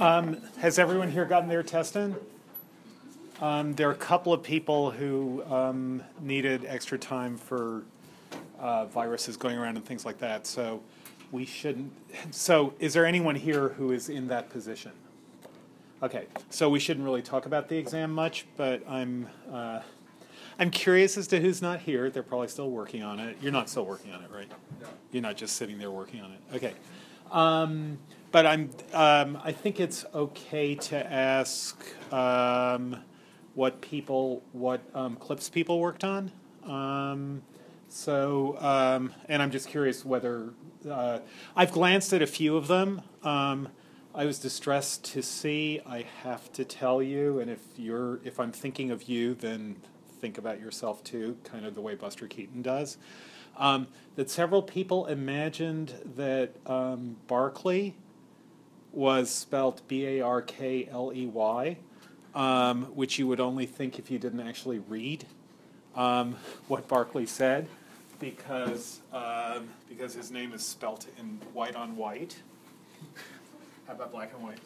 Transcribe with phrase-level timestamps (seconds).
[0.00, 2.16] Um, has everyone here gotten their test in?
[3.42, 7.82] Um, there are a couple of people who um, needed extra time for
[8.58, 10.46] uh, viruses going around and things like that.
[10.46, 10.80] So
[11.30, 11.92] we shouldn't.
[12.30, 14.92] So is there anyone here who is in that position?
[16.02, 19.80] Okay, so we shouldn't really talk about the exam much, but I'm uh,
[20.58, 22.08] I'm curious as to who's not here.
[22.08, 23.36] They're probably still working on it.
[23.42, 24.48] You're not still working on it, right?
[24.80, 24.86] No.
[25.12, 26.56] You're not just sitting there working on it.
[26.56, 26.72] Okay.
[27.30, 27.98] Um,
[28.32, 31.82] but I'm um, I think it's okay to ask
[32.12, 32.96] um,
[33.54, 36.30] what people what um, clips people worked on.
[36.64, 37.42] Um,
[37.88, 40.50] so um, and I'm just curious whether
[40.88, 41.20] uh,
[41.56, 43.02] I've glanced at a few of them.
[43.22, 43.68] Um,
[44.14, 45.80] I was distressed to see.
[45.86, 49.76] I have to tell you, and if you're if I'm thinking of you, then
[50.20, 52.96] think about yourself too, kind of the way Buster Keaton does.
[54.16, 56.52] That several people imagined that
[57.26, 57.94] Berkeley
[58.92, 61.76] was spelt B A R K L E Y,
[62.34, 65.26] um, which you would only think if you didn't actually read
[65.94, 66.36] um,
[66.68, 67.68] what Berkeley said,
[68.18, 72.42] because um, because his name is spelt in white on white.
[73.86, 74.58] How about black and white?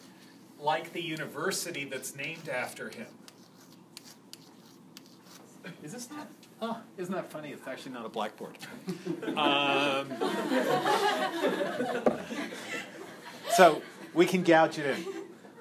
[0.59, 3.07] Like the university that's named after him.
[5.83, 6.27] Is this not?
[6.61, 7.51] Oh, isn't that funny?
[7.51, 8.57] It's actually not a blackboard.
[9.35, 10.09] um,
[13.55, 13.81] so
[14.15, 15.05] we can gouge it in.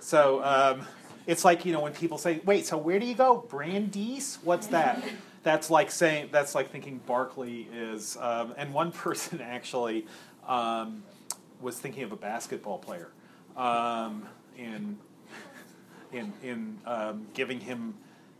[0.00, 0.86] So um,
[1.26, 3.44] it's like you know when people say, "Wait, so where do you go?
[3.48, 4.38] Brandeis?
[4.42, 5.02] What's that?"
[5.42, 8.16] That's like saying that's like thinking Barkley is.
[8.18, 10.06] Um, and one person actually
[10.46, 11.02] um,
[11.60, 13.10] was thinking of a basketball player
[13.56, 14.98] um, in
[16.12, 17.94] in in um, giving him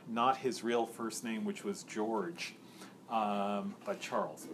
[0.09, 2.55] not his real first name, which was George,
[3.11, 4.47] um, but Charles.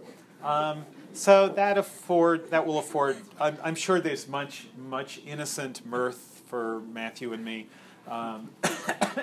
[1.13, 3.17] So that afford that will afford.
[3.41, 7.69] I'm, I'm, sure there's much much innocent mirth for Matthew and me
[8.09, 8.51] um,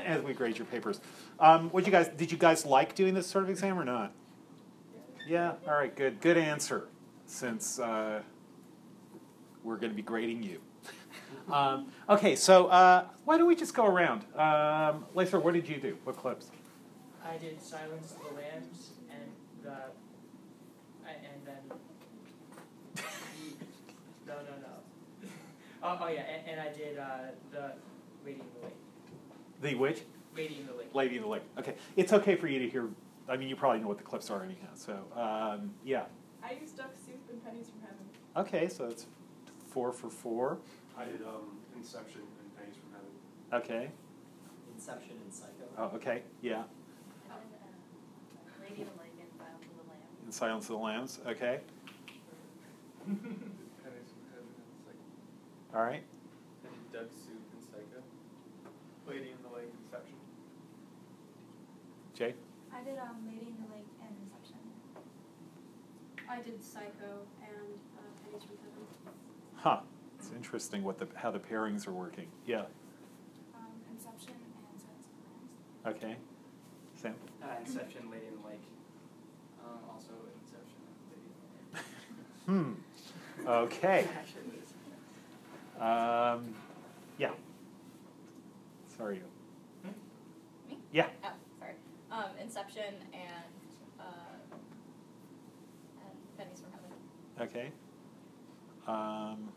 [0.05, 0.99] as we grade your papers.
[1.39, 4.11] Um, what you guys did you guys like doing this sort of exam or not?
[5.27, 5.53] Yeah.
[5.67, 5.95] All right.
[5.95, 6.21] Good.
[6.21, 6.87] Good answer.
[7.25, 8.21] Since uh,
[9.63, 10.61] we're going to be grading you.
[11.51, 14.23] Um, okay, so uh, why don't we just go around?
[14.35, 15.97] Um, Lather, what did you do?
[16.03, 16.51] What clips?
[17.25, 19.31] I did Silence of the Lambs and
[19.63, 19.77] the,
[21.05, 21.77] and then,
[24.25, 25.29] no, no, no.
[25.87, 27.05] Oh, oh yeah, and, and I did uh,
[27.51, 27.71] the
[28.25, 28.75] Lady in the Lake.
[29.61, 30.01] The which?
[30.35, 30.93] Lady in the Lake.
[30.93, 31.43] Lady in the Lake.
[31.57, 32.89] Okay, it's okay for you to hear.
[33.29, 34.67] I mean, you probably know what the clips are anyhow.
[34.73, 36.03] So um, yeah.
[36.43, 38.05] I used duck soup and pennies from heaven.
[38.35, 39.05] Okay, so it's
[39.69, 40.59] four for four.
[40.97, 43.63] I did um, Inception and Pennies from Heaven.
[43.63, 43.91] Okay.
[44.75, 45.65] Inception and Psycho.
[45.77, 46.23] Oh, okay.
[46.41, 46.63] Yeah.
[48.61, 50.25] Lady of the Lake and Silence of the Lambs.
[50.25, 51.19] In Silence of the Lambs.
[51.27, 51.59] Okay.
[53.05, 55.05] Pennies from Heaven and Psycho.
[55.75, 56.03] All right.
[56.03, 58.01] I did Duck Soup and Psycho.
[59.07, 60.15] Lady in the Lake, Inception.
[62.13, 62.33] Jay.
[62.73, 64.57] I did um, Lady in the Lake and Inception.
[66.29, 68.87] I did Psycho and uh, Pennies from Heaven.
[69.55, 69.79] Huh.
[70.19, 72.27] It's interesting what the how the pairings are working.
[72.45, 72.63] Yeah.
[73.55, 75.13] Um, Inception and Silence of
[75.83, 76.03] the Lambs.
[76.03, 76.15] Okay.
[76.95, 77.13] Sam.
[77.43, 78.63] Uh, Inception, Lady in the Lake.
[79.63, 80.11] Um, also
[80.41, 82.75] Inception, Lady in the Lake.
[83.45, 83.47] Hmm.
[83.47, 84.07] Okay.
[85.79, 86.49] Actually, it is.
[86.49, 86.55] Um,
[87.17, 87.31] yeah.
[88.97, 89.21] Sorry.
[89.83, 90.77] Me?
[90.91, 91.07] Yeah.
[91.23, 91.29] Oh,
[91.59, 91.73] sorry.
[92.11, 94.03] Um, Inception and, uh,
[95.99, 97.49] and Pennies from Heaven.
[97.49, 97.71] Okay.
[98.87, 99.49] Um,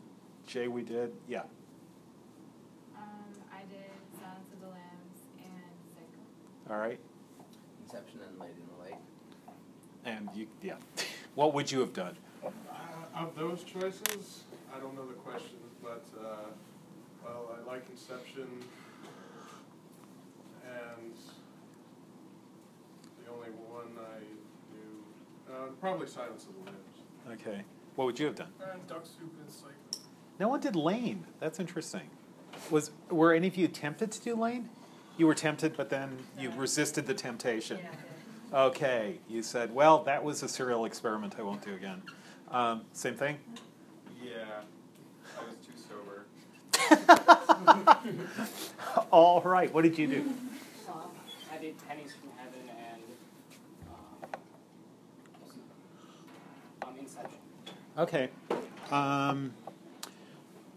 [0.47, 1.11] Jay, we did.
[1.27, 1.41] Yeah.
[2.95, 3.03] Um,
[3.51, 6.73] I did Silence of the Lambs and Psycho.
[6.73, 6.99] All right.
[7.83, 9.01] Inception and Lady in the Lake.
[10.05, 10.75] And you, yeah.
[11.33, 12.17] What would you have done?
[12.43, 12.49] Uh,
[13.15, 14.43] of those choices,
[14.75, 16.49] I don't know the question, but uh,
[17.23, 18.47] well, I like Inception,
[20.65, 21.13] and
[23.23, 24.19] the only one I
[24.73, 27.41] knew, uh, probably Silence of the Lambs.
[27.41, 27.63] Okay.
[27.95, 28.47] What would you have done?
[28.71, 29.73] And Duck Soup and Psycho.
[30.39, 31.25] No one did Lane.
[31.39, 32.09] That's interesting.
[32.69, 34.69] Was were any of you tempted to do Lane?
[35.17, 37.79] You were tempted, but then you resisted the temptation.
[38.53, 39.19] Okay.
[39.29, 41.35] You said, "Well, that was a serial experiment.
[41.37, 42.01] I won't do again."
[42.49, 43.37] Um, same thing.
[44.23, 44.61] Yeah,
[45.37, 47.47] I was too sober.
[49.11, 49.73] All right.
[49.73, 50.33] What did you do?
[50.89, 51.01] Um,
[51.53, 53.01] I did Pennies from Heaven and
[56.83, 57.37] um, um, Inception.
[57.97, 58.29] Okay.
[58.91, 59.53] Um,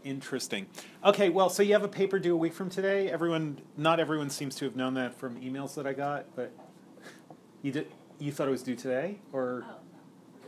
[0.05, 0.67] interesting.
[1.05, 3.11] Okay, well, so you have a paper due a week from today.
[3.11, 6.53] Everyone, not everyone seems to have known that from emails that I got, but
[7.63, 7.87] you did.
[8.21, 9.77] You thought it was due today, or Oh, no.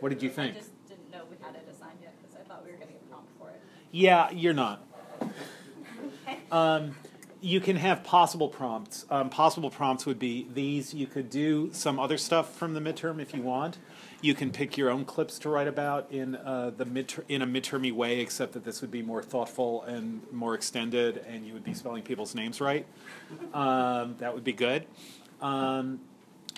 [0.01, 0.55] what did you think?
[0.55, 2.87] I just didn't know we had it assigned yet because I thought we were going
[2.89, 3.61] to get prompt for it.
[3.91, 4.85] Yeah, you're not.
[6.51, 6.97] Um,
[7.41, 9.05] you can have possible prompts.
[9.11, 10.95] Um, possible prompts would be these.
[10.95, 13.79] You could do some other stuff from the midterm if you want.
[14.21, 17.47] You can pick your own clips to write about in uh, the mid in a
[17.47, 21.65] midtermy way, except that this would be more thoughtful and more extended, and you would
[21.65, 22.87] be spelling people's names right.
[23.53, 24.87] Um, that would be good.
[25.41, 26.01] Um,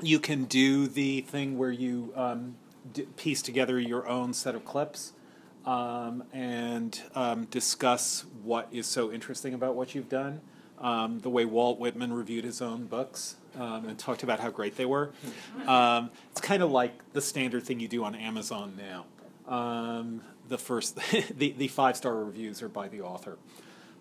[0.01, 2.55] you can do the thing where you um,
[2.93, 5.13] d- piece together your own set of clips
[5.69, 10.41] um, and um, discuss what is so interesting about what you've done.
[10.79, 14.77] Um, the way Walt Whitman reviewed his own books um, and talked about how great
[14.77, 15.11] they were.
[15.67, 19.05] Um, it's kind of like the standard thing you do on Amazon now.
[19.53, 20.97] Um, the first,
[21.37, 23.37] the, the five star reviews are by the author.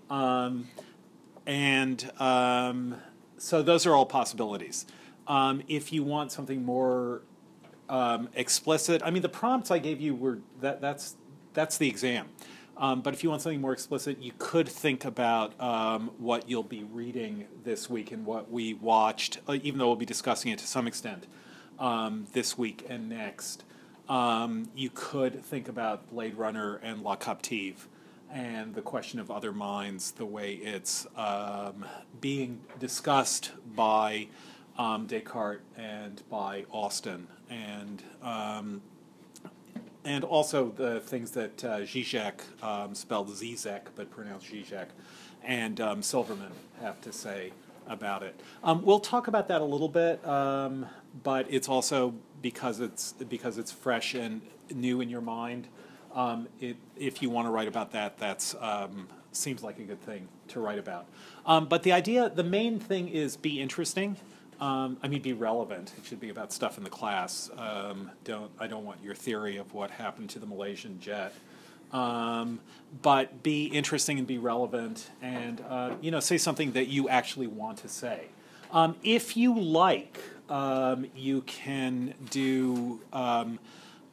[0.09, 0.69] Um,
[1.45, 2.95] and um,
[3.37, 4.85] so those are all possibilities.
[5.27, 7.23] Um, if you want something more
[7.89, 11.15] um, explicit, I mean, the prompts I gave you were that that's
[11.57, 12.27] that's the exam.
[12.77, 16.61] Um, but if you want something more explicit, you could think about um, what you'll
[16.61, 20.59] be reading this week and what we watched, uh, even though we'll be discussing it
[20.59, 21.25] to some extent
[21.79, 23.63] um, this week and next.
[24.07, 27.87] Um, you could think about Blade Runner and La Captive
[28.31, 31.85] and the question of other minds, the way it's um,
[32.21, 34.27] being discussed by
[34.77, 37.27] um, Descartes and by Austin.
[37.49, 38.03] And
[40.07, 44.87] and also the things that uh, Zizek, um, spelled Zizek but pronounced Zizek,
[45.43, 47.51] and um, Silverman have to say
[47.87, 48.39] about it.
[48.63, 50.85] Um, we'll talk about that a little bit, um,
[51.23, 54.41] but it's also because it's because it's fresh and
[54.73, 55.67] new in your mind.
[56.15, 60.01] Um, it, if you want to write about that, that's um, seems like a good
[60.01, 61.05] thing to write about.
[61.45, 64.15] But the idea, the main thing is be interesting.
[64.59, 65.93] Um, I mean, be relevant.
[65.97, 67.49] It should be about stuff in the class.
[67.57, 71.33] Um, don't I don't want your theory of what happened to the Malaysian jet.
[71.91, 72.59] Um,
[73.01, 77.47] but be interesting and be relevant, and uh, you know, say something that you actually
[77.47, 78.27] want to say.
[78.71, 80.19] Um, if you like,
[80.49, 83.59] um, you can do um,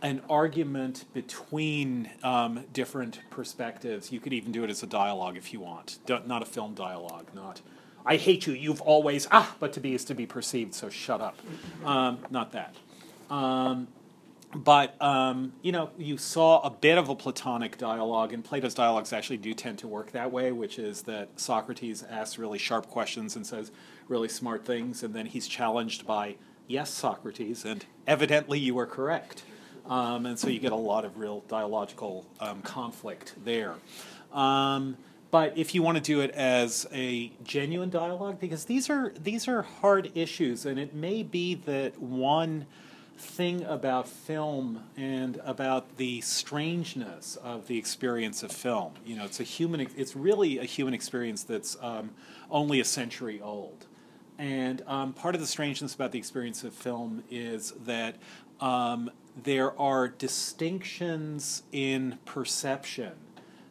[0.03, 4.13] an argument between um, different perspectives.
[4.13, 6.75] You could even do it as a dialogue if you want, Don't, not a film
[6.75, 7.61] dialogue, not
[8.07, 11.21] I hate you, you've always, ah, but to be is to be perceived, so shut
[11.21, 11.39] up.
[11.85, 12.75] Um, not that.
[13.31, 13.89] Um,
[14.55, 19.13] but, um, you know, you saw a bit of a Platonic dialogue, and Plato's dialogues
[19.13, 23.37] actually do tend to work that way, which is that Socrates asks really sharp questions
[23.37, 23.73] and says
[24.07, 26.37] really smart things, and then he's challenged by,
[26.69, 29.43] yes, Socrates, and evidently you are correct.
[29.87, 33.75] Um, and so you get a lot of real dialogical um, conflict there.
[34.33, 34.97] Um,
[35.35, 39.49] but if you want to do it as a genuine dialogue, because these are these
[39.49, 42.67] are hard issues, and it may be that one
[43.19, 48.93] thing about film and about the strangeness of the experience of film.
[49.05, 49.81] You know, it's a human.
[49.97, 52.11] It's really a human experience that's um,
[52.49, 53.87] only a century old.
[54.39, 58.19] And um, part of the strangeness about the experience of film is that
[58.61, 59.11] um,
[59.43, 63.15] there are distinctions in perception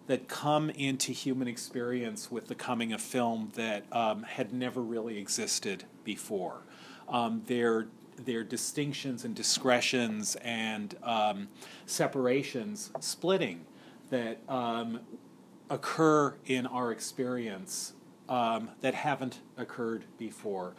[0.08, 5.18] that come into human experience with the coming of film that um, had never really
[5.18, 6.62] existed before.
[7.08, 11.48] Um, their their distinctions and discretions and um,
[11.88, 13.66] separations splitting
[14.12, 15.00] that um,
[15.70, 17.94] occur in our experience
[18.30, 20.74] um, that haven't occurred before.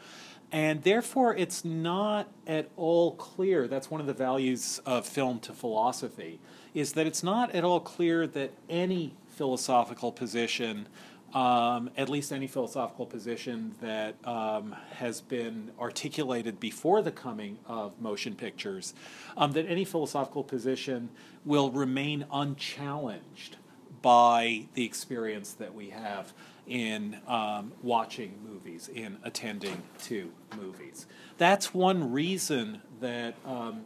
[0.52, 3.66] And therefore, it's not at all clear.
[3.66, 6.38] That's one of the values of film to philosophy
[6.74, 10.88] is that it's not at all clear that any philosophical position,
[11.32, 18.00] um, at least any philosophical position that um, has been articulated before the coming of
[18.00, 18.92] motion pictures,
[19.36, 21.08] um, that any philosophical position
[21.44, 23.56] will remain unchallenged
[24.02, 26.32] by the experience that we have
[26.66, 31.06] in um, watching movies, in attending to movies.
[31.38, 33.84] That's one reason that um,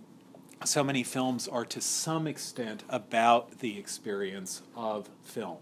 [0.64, 5.58] so many films are to some extent about the experience of film.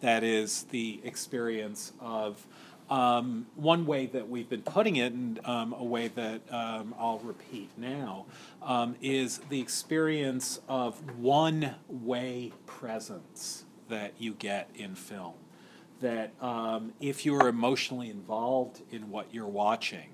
[0.00, 2.46] That is, the experience of
[2.90, 7.20] um, one way that we've been putting it, and um, a way that um, I'll
[7.20, 8.26] repeat now,
[8.62, 15.34] um, is the experience of one way presence that you get in film.
[16.00, 20.10] That um, if you're emotionally involved in what you're watching,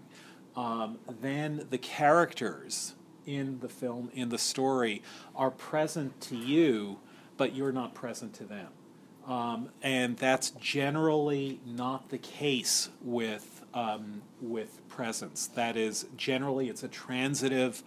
[0.54, 2.94] um, then the characters
[3.26, 5.02] in the film, in the story,
[5.34, 6.98] are present to you,
[7.36, 8.68] but you're not present to them.
[9.26, 15.46] Um, and that's generally not the case with um, with presence.
[15.46, 17.82] That is, generally, it's a transitive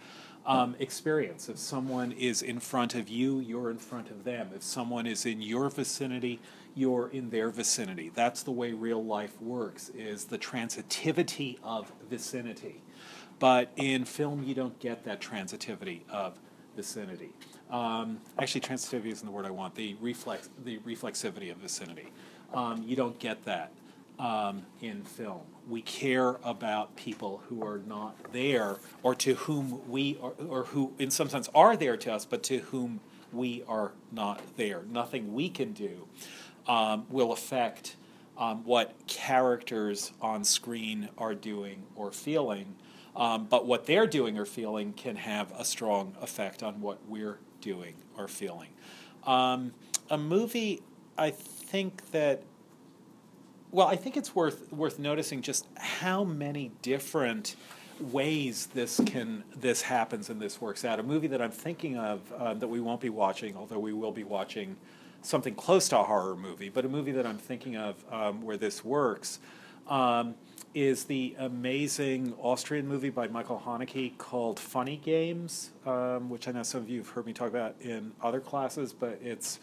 [0.46, 1.48] um, experience.
[1.48, 4.50] If someone is in front of you, you're in front of them.
[4.54, 6.40] If someone is in your vicinity,
[6.74, 8.10] you're in their vicinity.
[8.14, 12.82] That's the way real life works, is the transitivity of vicinity.
[13.38, 16.38] But in film, you don't get that transitivity of
[16.76, 17.30] vicinity.
[17.70, 19.74] Um, actually, transitivity isn't the word I want.
[19.74, 22.12] The reflex, the reflexivity of vicinity.
[22.52, 23.72] Um, you don't get that
[24.18, 25.40] um, in film.
[25.68, 30.92] We care about people who are not there, or to whom we, are, or who,
[30.98, 33.00] in some sense, are there to us, but to whom
[33.32, 34.82] we are not there.
[34.90, 36.06] Nothing we can do
[36.68, 37.96] um, will affect
[38.38, 42.76] um, what characters on screen are doing or feeling.
[43.16, 47.38] Um, but what they're doing or feeling can have a strong effect on what we're
[47.60, 48.70] doing or feeling.
[49.24, 49.72] Um,
[50.10, 50.82] a movie,
[51.16, 52.42] I think that
[53.70, 57.56] well, I think it's worth worth noticing just how many different
[57.98, 61.00] ways this can this happens and this works out.
[61.00, 64.12] A movie that I'm thinking of uh, that we won't be watching, although we will
[64.12, 64.76] be watching
[65.22, 68.56] something close to a horror movie, but a movie that I'm thinking of um, where
[68.56, 69.40] this works
[69.88, 70.34] um,
[70.74, 76.64] is the amazing Austrian movie by Michael Haneke called Funny Games, um, which I know
[76.64, 79.60] some of you have heard me talk about in other classes, but it's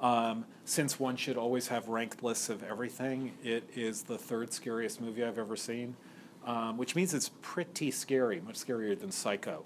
[0.00, 5.00] um, since one should always have ranked lists of everything, it is the third scariest
[5.00, 5.96] movie I've ever seen,
[6.46, 9.64] um, which means it's pretty scary, much scarier than Psycho.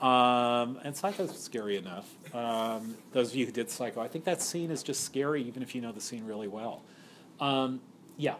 [0.00, 2.08] Um, and Psycho's scary enough.
[2.34, 5.62] Um, those of you who did Psycho, I think that scene is just scary even
[5.62, 6.82] if you know the scene really well.
[7.38, 7.80] Um,
[8.16, 8.34] yeah,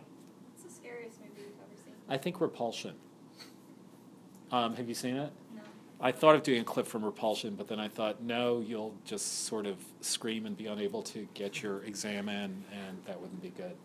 [0.52, 1.94] What's the scariest movie you've ever seen?
[2.10, 2.94] I think Repulsion.
[4.50, 5.32] Um, have you seen it?
[5.54, 5.62] No.
[6.00, 9.44] I thought of doing a clip from Repulsion, but then I thought, no, you'll just
[9.46, 13.50] sort of scream and be unable to get your exam in, and that wouldn't be
[13.50, 13.76] good.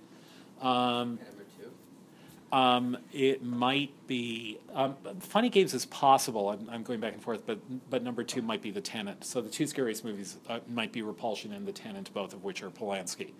[0.59, 2.57] Um, Number two.
[2.57, 6.49] um, it might be um, Funny Games is possible.
[6.49, 7.59] I'm, I'm going back and forth, but
[7.91, 9.23] but number two might be The Tenant.
[9.23, 12.63] So the two scariest movies uh, might be Repulsion and The Tenant, both of which
[12.63, 13.33] are Polanski,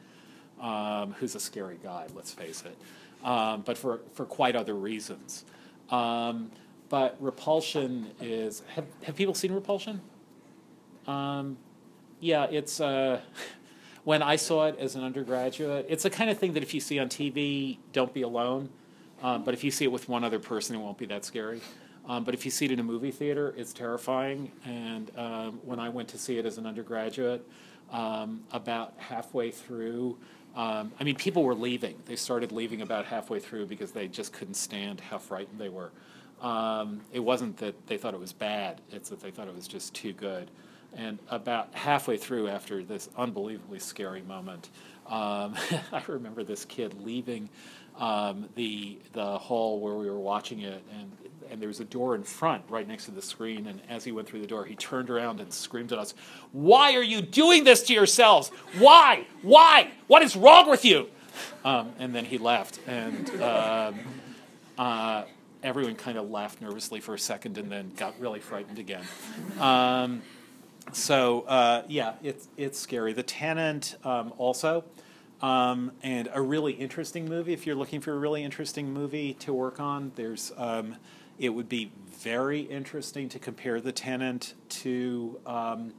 [0.62, 2.06] um, who's a scary guy.
[2.14, 2.78] Let's face it,
[3.24, 5.46] um, but for for quite other reasons.
[5.90, 6.52] Um,
[6.90, 10.02] but Repulsion is have have people seen Repulsion?
[11.08, 11.58] Um,
[12.20, 13.22] yeah, it's uh,
[14.04, 16.80] when I saw it as an undergraduate, it's the kind of thing that if you
[16.80, 18.70] see on TV, don't be alone.
[19.22, 21.62] Um, but if you see it with one other person, it won't be that scary.
[22.08, 24.52] Um, but if you see it in a movie theater, it's terrifying.
[24.66, 27.48] And um, when I went to see it as an undergraduate,
[27.92, 30.18] um, about halfway through,
[30.56, 31.96] um, I mean, people were leaving.
[32.06, 35.92] They started leaving about halfway through because they just couldn't stand how frightened they were.
[36.42, 39.68] Um, it wasn't that they thought it was bad, it's that they thought it was
[39.68, 40.50] just too good.
[40.96, 44.70] And about halfway through, after this unbelievably scary moment,
[45.08, 45.56] um,
[45.92, 47.50] I remember this kid leaving
[47.98, 51.12] um, the the hall where we were watching it, and
[51.50, 53.68] and there was a door in front, right next to the screen.
[53.68, 56.14] And as he went through the door, he turned around and screamed at us,
[56.52, 58.50] "Why are you doing this to yourselves?
[58.78, 59.28] Why?
[59.42, 59.92] Why?
[60.08, 61.10] What is wrong with you?"
[61.64, 64.00] Um, and then he left, and um,
[64.78, 65.24] uh,
[65.64, 69.04] everyone kind of laughed nervously for a second, and then got really frightened again.
[69.60, 70.22] Um,
[70.94, 73.14] so uh, yeah, it's it's scary.
[73.14, 74.84] The Tenant um, also,
[75.42, 77.54] um, and a really interesting movie.
[77.54, 80.96] If you're looking for a really interesting movie to work on, there's um,
[81.40, 85.94] it would be very interesting to compare The Tenant to um,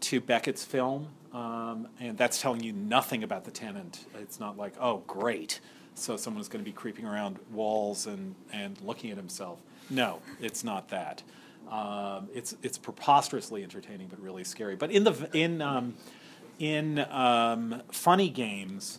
[0.00, 4.04] to Beckett's film, um, and that's telling you nothing about The Tenant.
[4.20, 5.60] It's not like oh great,
[5.94, 9.60] so someone's going to be creeping around walls and and looking at himself.
[9.90, 11.22] No, it's not that.
[11.70, 14.76] Um, it's it's preposterously entertaining, but really scary.
[14.76, 15.94] But in the in um,
[16.58, 18.98] in um, funny games,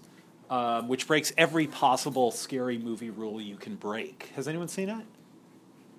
[0.49, 4.31] um, which breaks every possible scary movie rule you can break.
[4.35, 5.05] Has anyone seen it?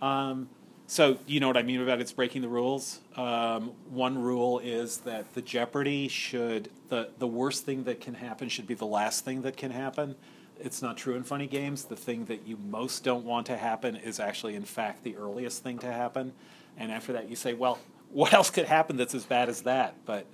[0.03, 0.49] Um,
[0.87, 3.01] so you know what I mean about it's breaking the rules.
[3.17, 8.49] Um, one rule is that the Jeopardy should the the worst thing that can happen
[8.49, 10.15] should be the last thing that can happen.
[10.61, 11.85] It's not true in funny games.
[11.85, 15.63] The thing that you most don't want to happen is actually, in fact, the earliest
[15.63, 16.33] thing to happen.
[16.77, 17.79] And after that, you say, well,
[18.13, 19.97] what else could happen that's as bad as that?
[20.07, 20.27] But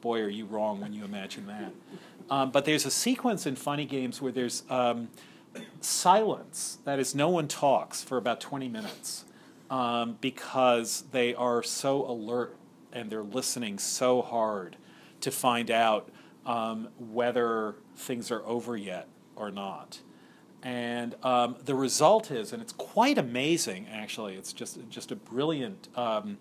[0.00, 1.72] boy, are you wrong when you imagine that.
[2.30, 5.08] Um, but there's a sequence in funny games where there's um,
[5.80, 6.78] silence.
[6.84, 9.24] That is, no one talks for about 20 minutes
[9.70, 12.56] um, because they are so alert
[12.92, 14.76] and they're listening so hard
[15.20, 16.08] to find out
[16.44, 20.00] um, whether things are over yet or not.
[20.62, 25.88] And um, the result is, and it's quite amazing actually, it's just, just a brilliant
[25.96, 26.38] um,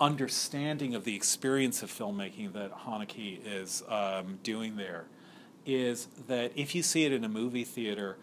[0.00, 5.06] understanding of the experience of filmmaking that Haneke is um, doing there,
[5.66, 8.16] is that if you see it in a movie theater,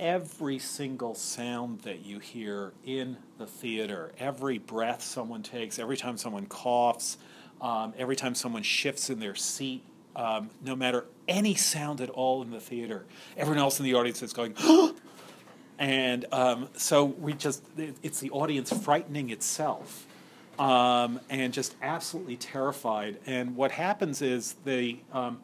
[0.00, 6.16] every single sound that you hear in the theater, every breath someone takes, every time
[6.16, 7.18] someone coughs,
[7.60, 9.84] um, every time someone shifts in their seat
[10.16, 13.04] um, no matter any sound at all in the theater.
[13.36, 14.54] Everyone else in the audience is going,
[15.78, 17.62] and um, so we just,
[18.02, 20.06] it's the audience frightening itself
[20.58, 23.18] um, and just absolutely terrified.
[23.26, 25.40] And what happens is the, um,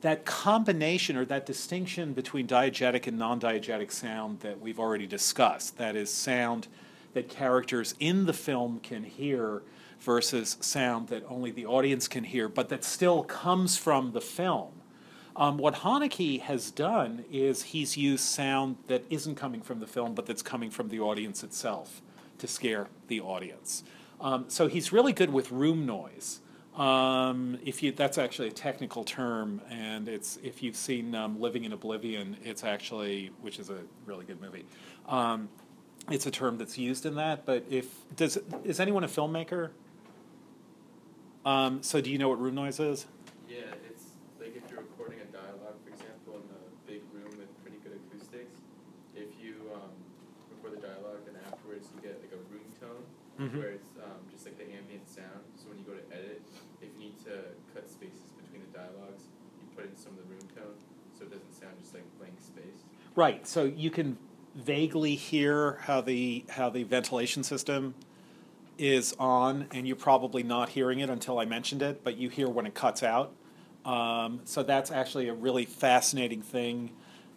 [0.00, 5.78] that combination or that distinction between diegetic and non diegetic sound that we've already discussed,
[5.78, 6.68] that is, sound
[7.12, 9.62] that characters in the film can hear
[10.00, 14.70] versus sound that only the audience can hear, but that still comes from the film.
[15.36, 20.14] Um, what Haneke has done is he's used sound that isn't coming from the film,
[20.14, 22.02] but that's coming from the audience itself
[22.38, 23.84] to scare the audience.
[24.20, 26.40] Um, so he's really good with room noise.
[26.80, 31.64] Um, if you, that's actually a technical term, and it's if you've seen um, Living
[31.64, 34.64] in Oblivion, it's actually, which is a really good movie.
[35.06, 35.50] Um,
[36.10, 37.44] it's a term that's used in that.
[37.44, 39.70] But if does is anyone a filmmaker?
[41.44, 43.04] Um, so do you know what room noise is?
[43.46, 44.04] Yeah, it's
[44.40, 47.92] like if you're recording a dialogue, for example, in a big room with pretty good
[48.08, 48.56] acoustics.
[49.14, 49.92] If you um,
[50.48, 53.04] record the dialogue, then afterwards you get like a room tone,
[53.40, 53.56] Mhm.
[53.60, 55.44] where it's um, just like the ambient sound.
[55.56, 56.40] So when you go to edit,
[56.84, 59.28] if you need to cut spaces between the dialogues,
[59.60, 60.76] you put in some of the room tone,
[61.16, 62.84] so it doesn't sound just like blank space.
[63.16, 63.46] Right.
[63.46, 64.18] So you can
[64.54, 67.94] vaguely hear how the how the ventilation system
[68.78, 72.48] is on, and you're probably not hearing it until I mentioned it, but you hear
[72.48, 73.32] when it cuts out.
[73.84, 76.90] Um, so that's actually a really fascinating thing.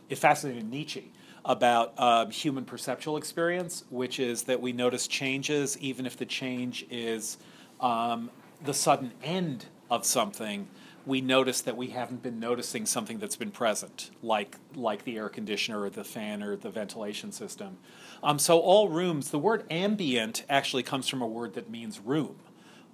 [0.09, 1.11] It fascinated Nietzsche
[1.45, 6.85] about um, human perceptual experience, which is that we notice changes even if the change
[6.89, 7.37] is
[7.81, 8.29] um,
[8.63, 10.67] the sudden end of something.
[11.05, 15.29] We notice that we haven't been noticing something that's been present, like like the air
[15.29, 17.77] conditioner or the fan or the ventilation system.
[18.21, 22.35] Um, so all rooms, the word ambient actually comes from a word that means room.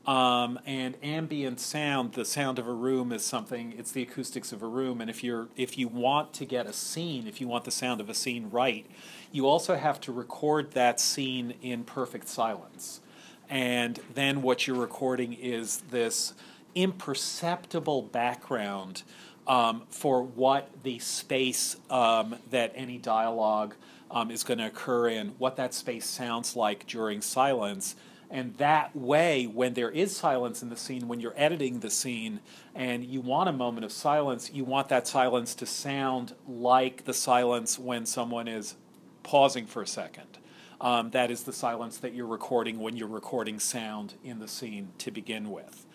[0.08, 3.76] Um, and ambient sound, the sound of a room is something.
[3.78, 6.74] It's the acoustics of a room, and if you're if you want to get a
[6.74, 8.88] scene, if you want the sound of a scene right,
[9.32, 13.02] you also have to record that scene in perfect silence.
[13.50, 16.34] And then what you're recording is this
[16.76, 19.04] imperceptible background
[19.48, 23.76] um, for what the space um, that any dialogue
[24.12, 27.96] um, is going to occur in, what that space sounds like during silence.
[28.32, 32.42] And that way, when there is silence in the scene, when you're editing the scene
[32.76, 37.14] and you want a moment of silence, you want that silence to sound like the
[37.14, 38.76] silence when someone is
[39.24, 40.38] pausing for a second.
[40.80, 44.90] Um, that is the silence that you're recording when you're recording sound in the scene
[45.00, 45.86] to begin with.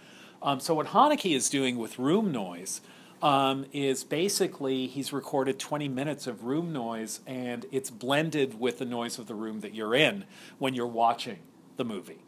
[0.44, 2.82] Um, so, what Haneke is doing with room noise
[3.22, 8.84] um, is basically he's recorded 20 minutes of room noise and it's blended with the
[8.84, 10.26] noise of the room that you're in
[10.58, 11.38] when you're watching
[11.78, 12.18] the movie.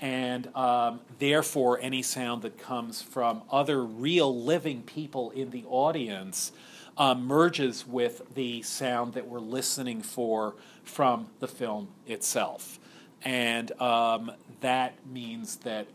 [0.00, 6.52] And um, therefore, any sound that comes from other real living people in the audience
[6.96, 12.78] um, merges with the sound that we're listening for from the film itself.
[13.22, 15.88] And um, that means that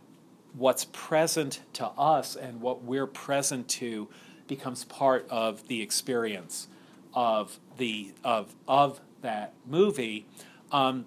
[0.54, 4.10] what's present to us and what we're present to
[4.48, 6.68] becomes part of the experience
[7.14, 10.26] of the of of that movie,
[10.72, 11.06] um,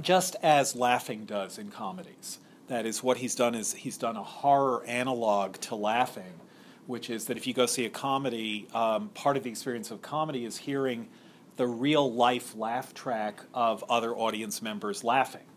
[0.00, 2.38] just as laughing does in comedies.
[2.68, 6.40] That is what he's done is he's done a horror analog to laughing,
[6.86, 10.00] which is that if you go see a comedy, um, part of the experience of
[10.02, 11.08] comedy is hearing
[11.56, 15.49] the real life laugh track of other audience members laughing.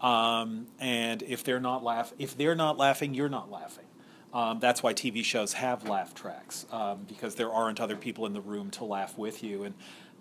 [0.00, 3.84] Um, and if they're not laugh, if they're not laughing, you're not laughing.
[4.32, 8.34] Um, that's why TV shows have laugh tracks um, because there aren't other people in
[8.34, 9.64] the room to laugh with you.
[9.64, 9.74] And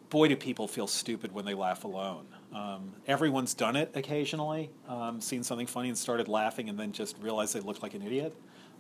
[0.10, 2.26] boy, do people feel stupid when they laugh alone.
[2.54, 7.18] Um, everyone's done it occasionally, um, seen something funny and started laughing, and then just
[7.20, 8.34] realized they looked like an idiot,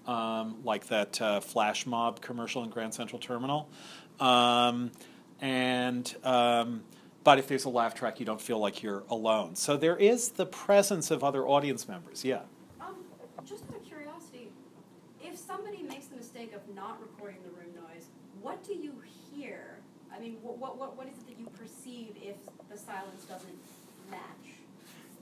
[0.07, 3.69] um, like that uh, flash mob commercial in Grand Central Terminal.
[4.21, 4.91] Um,
[5.41, 6.15] and
[7.27, 9.53] but if there's a laugh track, you don't feel like you're alone.
[9.53, 12.23] So there is the presence of other audience members.
[12.23, 12.39] Yeah.
[12.79, 12.95] Um,
[13.45, 14.47] just out of curiosity,
[15.21, 18.05] if somebody makes the mistake of not recording the room noise,
[18.41, 18.93] what do you
[19.29, 19.79] hear?
[20.09, 22.37] I mean, what, what, what, what is it that you perceive if
[22.71, 23.59] the silence doesn't
[24.09, 24.21] match?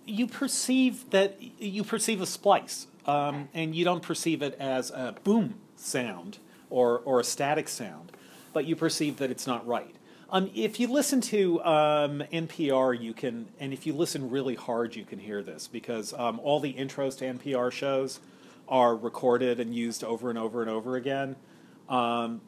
[0.05, 5.15] you perceive that you perceive a splice, um, and you don't perceive it as a
[5.23, 6.37] boom sound
[6.69, 8.11] or or a static sound,
[8.53, 9.95] but you perceive that it's not right.
[10.35, 14.93] Um, if you listen to um, NPR, you can, and if you listen really hard,
[14.93, 18.19] you can hear this because um, all the intros to NPR shows
[18.67, 21.37] are recorded and used over and over and over again.
[21.87, 22.41] Um,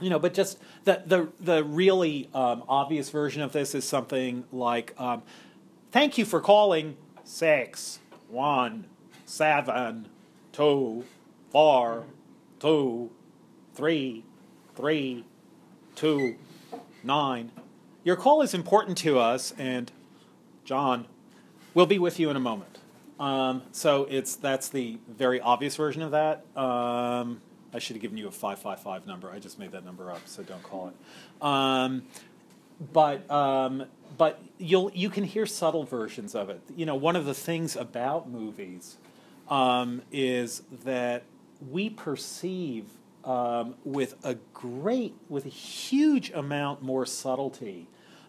[0.00, 4.42] you know, but just the the the really um, obvious version of this is something
[4.50, 5.22] like, um,
[5.92, 8.86] "Thank you for calling six one
[9.24, 10.08] seven
[10.50, 11.04] two
[11.50, 12.06] four
[12.58, 13.12] two
[13.76, 14.24] three,
[14.74, 15.24] three,
[15.94, 16.34] two,
[17.02, 17.52] nine.
[18.04, 19.90] Your call is important to us, and
[20.64, 21.06] John,
[21.74, 22.78] we'll be with you in a moment.
[23.18, 26.44] Um, so it's that's the very obvious version of that.
[26.56, 29.30] Um, I should have given you a five five five number.
[29.30, 31.44] I just made that number up, so don't call it.
[31.44, 32.04] Um,
[32.92, 33.84] but um,
[34.16, 36.62] but you'll you can hear subtle versions of it.
[36.74, 38.96] You know, one of the things about movies
[39.48, 41.24] um, is that
[41.68, 42.86] we perceive
[43.24, 47.88] um, with a great, with a huge amount more subtlety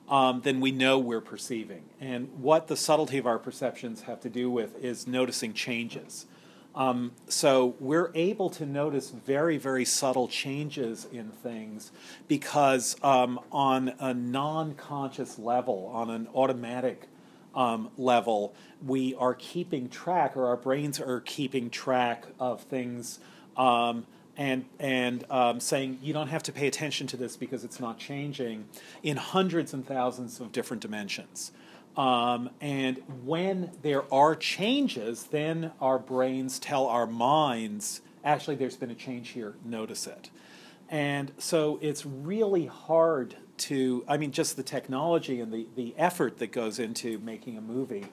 [0.10, 1.84] um, than we know we're perceiving.
[2.00, 6.26] And what the subtlety of our perceptions have to do with is noticing changes.
[6.74, 11.92] Um, so we're able to notice very, very subtle changes in things
[12.28, 17.08] because um, on a non conscious level, on an automatic
[17.54, 18.54] um, level,
[18.86, 23.20] we are keeping track, or our brains are keeping track of things.
[24.42, 27.96] And and um, saying you don't have to pay attention to this because it's not
[28.00, 28.58] changing
[29.04, 31.52] in hundreds and thousands of different dimensions.
[31.96, 38.92] Um, and when there are changes, then our brains tell our minds, actually, there's been
[38.92, 40.32] a change here, notice it.
[40.90, 43.36] And so it's really hard
[43.70, 47.62] to, I mean, just the technology and the, the effort that goes into making a
[47.62, 48.08] movie.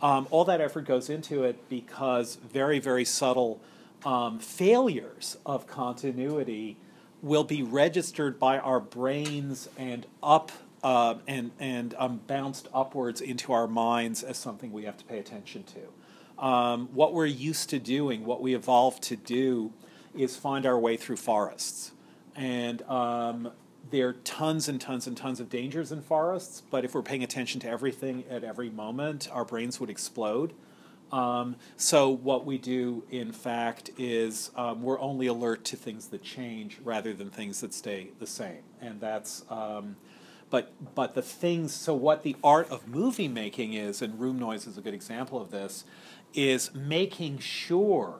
[0.00, 3.60] Um, all that effort goes into it because very, very subtle
[4.04, 6.76] um, failures of continuity
[7.22, 13.52] will be registered by our brains and up uh, and and um, bounced upwards into
[13.52, 16.44] our minds as something we have to pay attention to.
[16.44, 19.72] Um, what we're used to doing, what we evolved to do,
[20.14, 21.92] is find our way through forests,
[22.36, 23.50] and um,
[23.90, 26.62] there are tons and tons and tons of dangers in forests.
[26.70, 30.52] But if we're paying attention to everything at every moment, our brains would explode.
[31.14, 36.24] Um, so what we do, in fact, is um, we're only alert to things that
[36.24, 39.44] change rather than things that stay the same, and that's.
[39.48, 39.96] Um,
[40.50, 41.72] but but the things.
[41.72, 45.40] So what the art of movie making is, and room noise is a good example
[45.40, 45.84] of this,
[46.34, 48.18] is making sure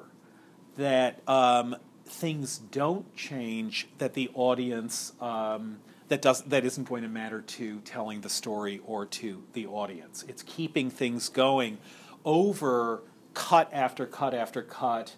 [0.77, 1.75] that um,
[2.07, 5.15] things don't change, that the audience.
[5.21, 5.79] Um,
[6.09, 10.23] that does that isn't going to matter to telling the story or to the audience.
[10.29, 11.79] It's keeping things going
[12.25, 13.03] over
[13.35, 15.17] cut after cut after cut,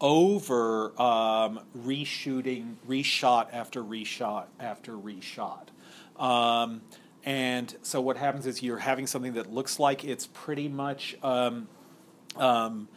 [0.00, 5.68] over um, reshooting, reshot after reshot after reshot.
[6.18, 6.82] Um,
[7.24, 11.68] and so what happens is you're having something that looks like it's pretty much um,
[12.36, 12.88] um,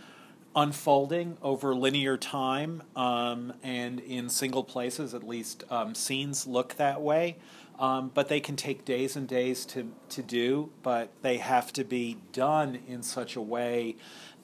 [0.56, 7.02] unfolding over linear time um, and in single places, at least um, scenes look that
[7.02, 7.38] way.
[7.82, 11.84] Um, but they can take days and days to, to do, but they have to
[11.84, 13.96] be done in such a way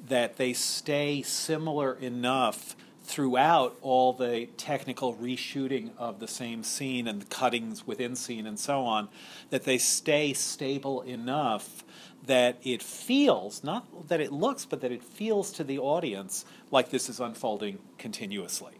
[0.07, 7.21] that they stay similar enough throughout all the technical reshooting of the same scene and
[7.21, 9.07] the cuttings within scene and so on,
[9.51, 11.83] that they stay stable enough
[12.25, 16.89] that it feels, not that it looks, but that it feels to the audience like
[16.89, 18.73] this is unfolding continuously.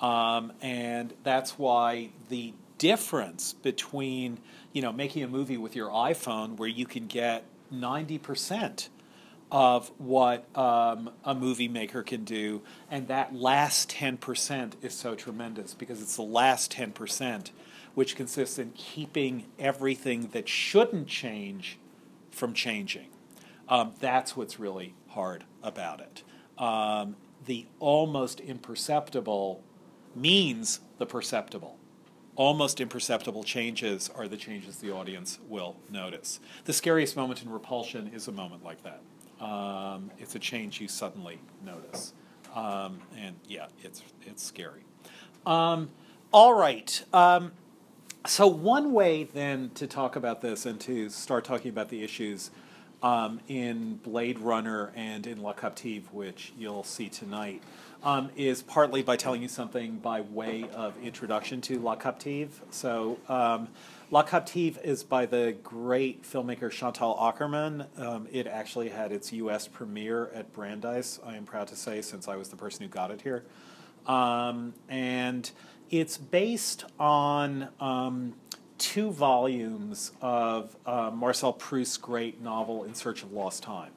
[0.00, 4.40] Um, and that's why the difference between
[4.72, 8.88] you know making a movie with your iPhone where you can get 90%
[9.52, 15.74] of what um, a movie maker can do and that last 10% is so tremendous
[15.74, 17.52] because it's the last 10%
[17.94, 21.78] which consists in keeping everything that shouldn't change
[22.32, 23.06] from changing.
[23.68, 26.24] Um, that's what's really hard about it.
[26.60, 27.14] Um,
[27.44, 29.62] the almost imperceptible
[30.16, 31.78] means the perceptible
[32.36, 36.40] almost imperceptible changes are the changes the audience will notice.
[36.64, 39.00] The scariest moment in Repulsion is a moment like that.
[39.44, 42.14] Um, it's a change you suddenly notice.
[42.54, 44.84] Um, and yeah, it's, it's scary.
[45.46, 45.90] Um,
[46.32, 47.04] all right.
[47.12, 47.52] Um,
[48.24, 52.52] so, one way then to talk about this and to start talking about the issues
[53.02, 57.62] um, in Blade Runner and in La Captive, which you'll see tonight,
[58.04, 62.60] um, is partly by telling you something by way of introduction to La Captive.
[62.70, 63.68] So, um,
[64.10, 67.86] La Captive is by the great filmmaker Chantal Akerman.
[67.98, 69.66] Um, it actually had its U.S.
[69.68, 73.10] premiere at Brandeis, I am proud to say, since I was the person who got
[73.10, 73.44] it here.
[74.06, 75.50] Um, and
[75.90, 78.34] it's based on um,
[78.78, 83.92] two volumes of uh, Marcel Proust's great novel In Search of Lost Time.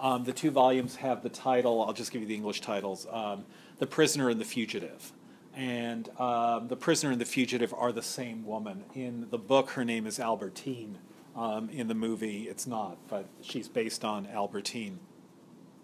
[0.00, 3.44] Um, the two volumes have the title, I'll just give you the English titles um,
[3.78, 5.12] The Prisoner and the Fugitive.
[5.54, 8.84] And um, the prisoner and the fugitive are the same woman.
[8.94, 10.98] In the book, her name is Albertine.
[11.34, 15.00] Um, in the movie, it's not, but she's based on Albertine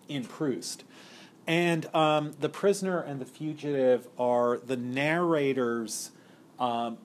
[0.08, 0.84] in Proust.
[1.46, 6.10] and um, the prisoner and the fugitive are the narrators.
[6.58, 6.98] Um,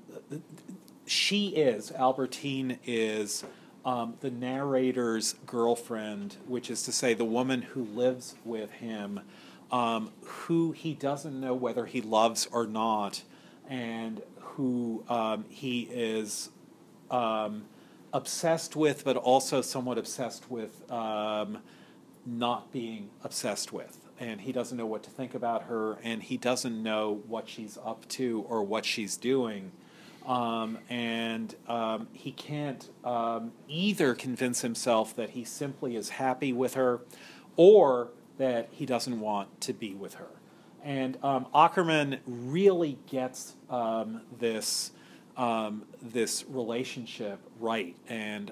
[1.05, 3.43] she is Albertine is
[3.85, 9.21] um, the narrator's girlfriend, which is to say, the woman who lives with him,
[9.71, 13.23] um, who he doesn't know whether he loves or not,
[13.69, 16.49] and who um, he is
[17.09, 17.65] um,
[18.13, 21.59] obsessed with, but also somewhat obsessed with um,
[22.25, 23.97] not being obsessed with.
[24.19, 27.77] And he doesn't know what to think about her, and he doesn't know what she's
[27.77, 29.71] up to or what she's doing.
[30.25, 36.75] Um, and um, he can't um, either convince himself that he simply is happy with
[36.75, 37.01] her
[37.55, 40.27] or that he doesn't want to be with her.
[40.83, 44.91] And um, Akerman really gets um, this
[45.35, 48.51] um, this relationship right, and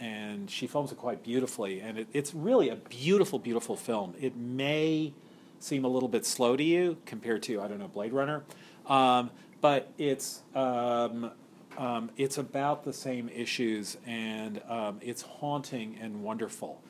[0.00, 4.14] and she films it quite beautifully, and it, it's really a beautiful, beautiful film.
[4.20, 5.14] It may
[5.60, 8.44] seem a little bit slow to you compared to I don't know Blade Runner,
[8.86, 9.30] um,
[9.60, 11.30] but it's um,
[11.76, 16.82] um, it's about the same issues, and um, it's haunting and wonderful.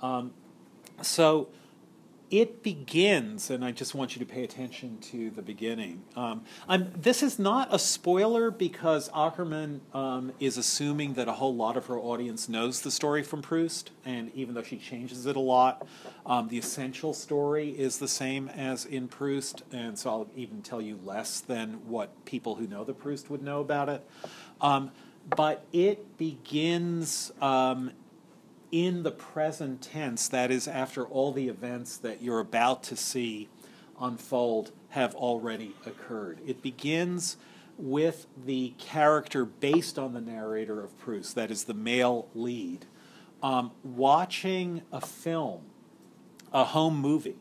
[0.00, 0.32] Um,
[1.02, 1.48] so
[2.30, 6.04] it begins, and I just want you to pay attention to the beginning.
[6.14, 6.44] Um,
[6.96, 11.86] this is not a spoiler because Akerman um, is assuming that a whole lot of
[11.86, 15.86] her audience knows the story from Proust, and even though she changes it a lot,
[16.24, 20.80] um, the essential story is the same as in Proust, and so I'll even tell
[20.80, 24.08] you less than what people who know the Proust would know about it.
[24.60, 24.92] Um,
[25.28, 27.90] but it begins um,
[28.72, 33.48] in the present tense, that is, after all the events that you're about to see
[34.00, 36.40] unfold have already occurred.
[36.46, 37.36] It begins
[37.76, 42.86] with the character based on the narrator of Proust, that is, the male lead,
[43.42, 45.62] um, watching a film,
[46.52, 47.36] a home movie,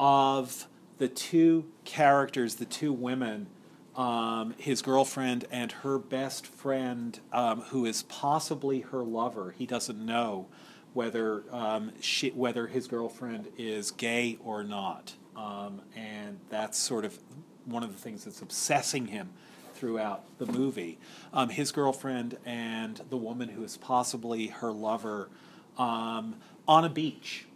[0.00, 0.66] of
[0.98, 3.46] the two characters, the two women
[3.96, 9.54] um, his girlfriend and her best friend, um, who is possibly her lover.
[9.56, 10.48] He doesn't know
[10.92, 17.18] whether um, she, whether his girlfriend is gay or not, um, and that's sort of
[17.64, 19.30] one of the things that's obsessing him
[19.74, 20.98] throughout the movie.
[21.32, 25.28] Um, his girlfriend and the woman who is possibly her lover
[25.76, 26.36] um,
[26.68, 27.46] on a beach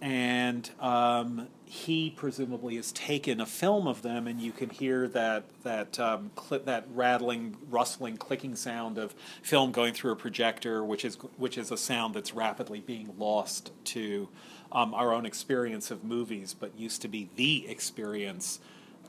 [0.00, 5.44] and um, he presumably has taken a film of them, and you can hear that
[5.62, 11.04] that um, cl- that rattling, rustling, clicking sound of film going through a projector, which
[11.04, 14.28] is which is a sound that's rapidly being lost to
[14.70, 18.60] um, our own experience of movies, but used to be the experience,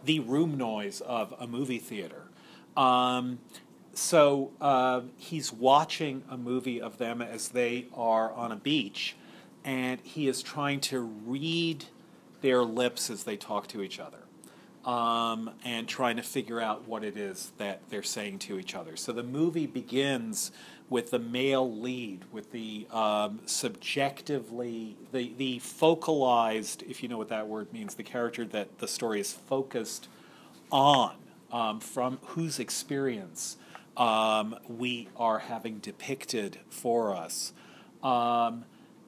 [0.05, 2.23] the room noise of a movie theater.
[2.77, 3.39] Um,
[3.93, 9.15] so uh, he's watching a movie of them as they are on a beach
[9.63, 11.85] and he is trying to read
[12.41, 14.19] their lips as they talk to each other
[14.87, 18.95] um, and trying to figure out what it is that they're saying to each other.
[18.95, 20.51] So the movie begins
[20.89, 27.27] with the male lead, with the um, subjectively, the, the focalized, if you know what
[27.27, 30.07] that word means, the character that the story is focused
[30.71, 31.15] on,
[31.51, 33.57] um, from whose experience
[33.97, 37.51] um, we are having depicted for us.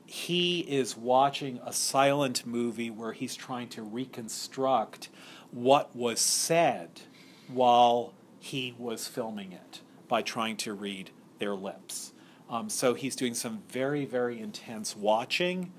[0.09, 5.07] He is watching a silent movie where he's trying to reconstruct
[5.51, 7.01] what was said
[7.47, 12.13] while he was filming it by trying to read their lips.
[12.49, 15.73] Um, so he's doing some very, very intense watching,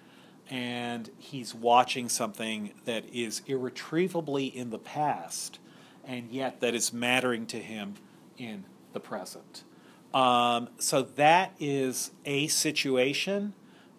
[0.49, 5.59] and he's watching something that is irretrievably in the past,
[6.05, 7.95] and yet that is mattering to him
[8.39, 9.65] in the present.
[10.15, 13.55] Um, so that is a situation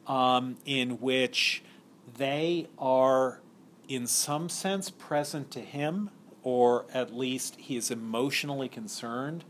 [0.08, 1.64] um, in which
[2.18, 3.40] they are,
[3.88, 6.10] in some sense, present to him,
[6.44, 9.44] or at least he is emotionally concerned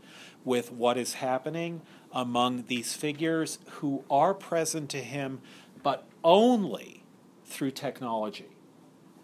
[0.44, 1.80] with what is happening
[2.12, 5.40] among these figures who are present to him,
[5.82, 7.02] but only
[7.44, 8.50] through technology,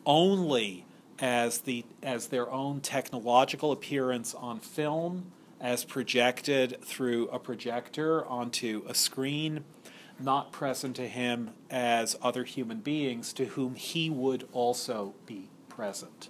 [0.06, 0.86] only
[1.18, 8.84] as the as their own technological appearance on film, as projected through a projector onto
[8.88, 9.64] a screen
[10.18, 16.28] not present to him as other human beings to whom he would also be present.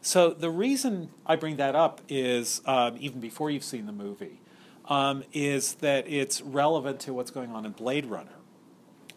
[0.00, 4.40] So the reason I bring that up is, um, even before you've seen the movie,
[4.88, 8.38] um, is that it's relevant to what's going on in Blade Runner,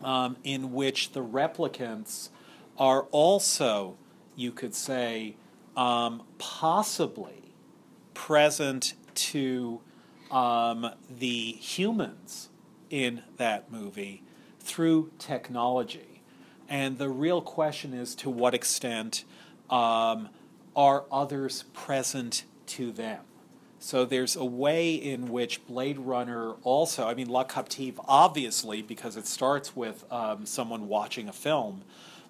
[0.04, 2.30] um, in which the replicants
[2.78, 3.98] are also,
[4.36, 5.36] you could say,
[5.78, 7.54] um, possibly
[8.14, 9.80] present to
[10.32, 12.50] um, the humans
[12.90, 14.24] in that movie
[14.60, 16.22] through technology.
[16.68, 19.24] and the real question is to what extent
[19.70, 20.30] um,
[20.76, 23.22] are others present to them.
[23.80, 29.16] So there's a way in which Blade Runner also, I mean, La Captive, obviously, because
[29.16, 31.84] it starts with um, someone watching a film,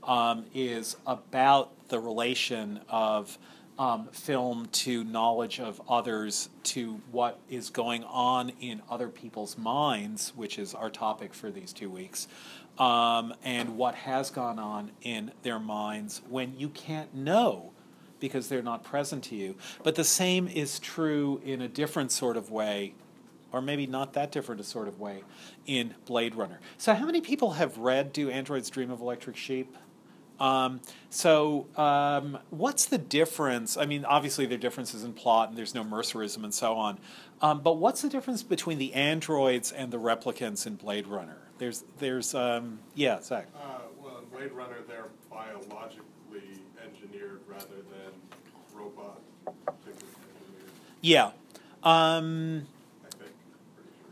[0.04, 3.38] um, is about the relation of
[3.80, 10.34] um, film to knowledge of others, to what is going on in other people's minds,
[10.36, 12.28] which is our topic for these two weeks,
[12.78, 17.72] um, and what has gone on in their minds when you can't know
[18.20, 19.56] because they're not present to you.
[19.82, 22.96] But the same is true in a different sort of way,
[23.54, 25.24] or maybe not that different a sort of way,
[25.66, 26.60] in Blade Runner.
[26.78, 29.74] So, how many people have read Do Androids Dream of Electric Sheep?
[30.40, 33.78] Um, so, um, what's the difference?
[33.78, 36.98] I mean, obviously, there are differences in plot and there's no mercerism and so on.
[37.42, 41.38] Um, but what's the difference between the androids and the replicants in Blade Runner?
[41.58, 43.48] There's, there's, um, yeah, Zach.
[43.56, 48.14] Uh, well, in Blade Runner, they're biologically engineered rather than
[48.74, 49.98] robot engineered,
[51.02, 51.32] Yeah.
[51.84, 52.68] Um,
[53.06, 53.32] I think,
[53.76, 54.10] pretty sure.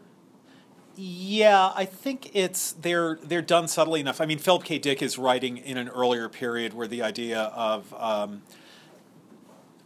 [1.00, 4.20] Yeah, I think it's they're they're done subtly enough.
[4.20, 4.80] I mean, Philip K.
[4.80, 8.42] Dick is writing in an earlier period where the idea of um,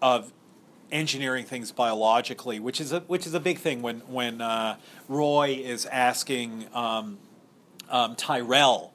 [0.02, 0.32] of
[0.90, 4.78] engineering things biologically, which is a which is a big thing when when uh,
[5.10, 7.18] Roy is asking um,
[7.90, 8.94] um, Tyrell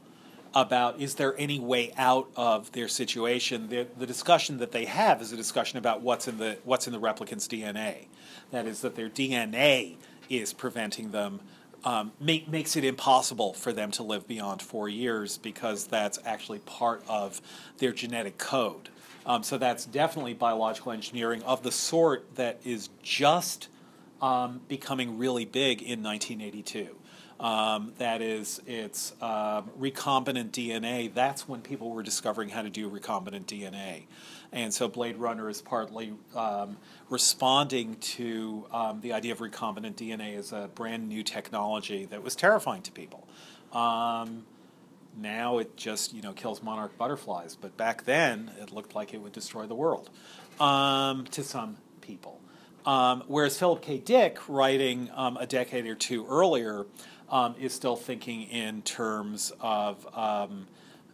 [0.55, 3.69] about is there any way out of their situation.
[3.69, 6.95] The, the discussion that they have is a discussion about what's in the what's in
[6.95, 8.07] the replicant's DNA.
[8.53, 9.97] That is that their DNA
[10.31, 11.41] is preventing them.
[11.85, 16.59] Um, make, makes it impossible for them to live beyond four years because that's actually
[16.61, 17.41] part of
[17.79, 18.89] their genetic code.
[19.25, 23.69] Um, so that's definitely biological engineering of the sort that is just
[24.23, 26.97] um, becoming really big in 1982.
[27.39, 31.13] Um, that is, it's um, recombinant DNA.
[31.13, 34.05] That's when people were discovering how to do recombinant DNA.
[34.53, 36.79] And so Blade Runner is partly um,
[37.11, 42.35] responding to um, the idea of recombinant DNA as a brand new technology that was
[42.35, 43.29] terrifying to people.
[43.73, 44.47] Um,
[45.19, 49.21] now it just you know kills monarch butterflies, but back then it looked like it
[49.21, 50.09] would destroy the world
[50.61, 52.41] um, to some people.
[53.27, 53.99] Whereas Philip K.
[53.99, 56.87] Dick, writing a decade or two earlier,
[57.31, 60.67] um, is still thinking in terms of um,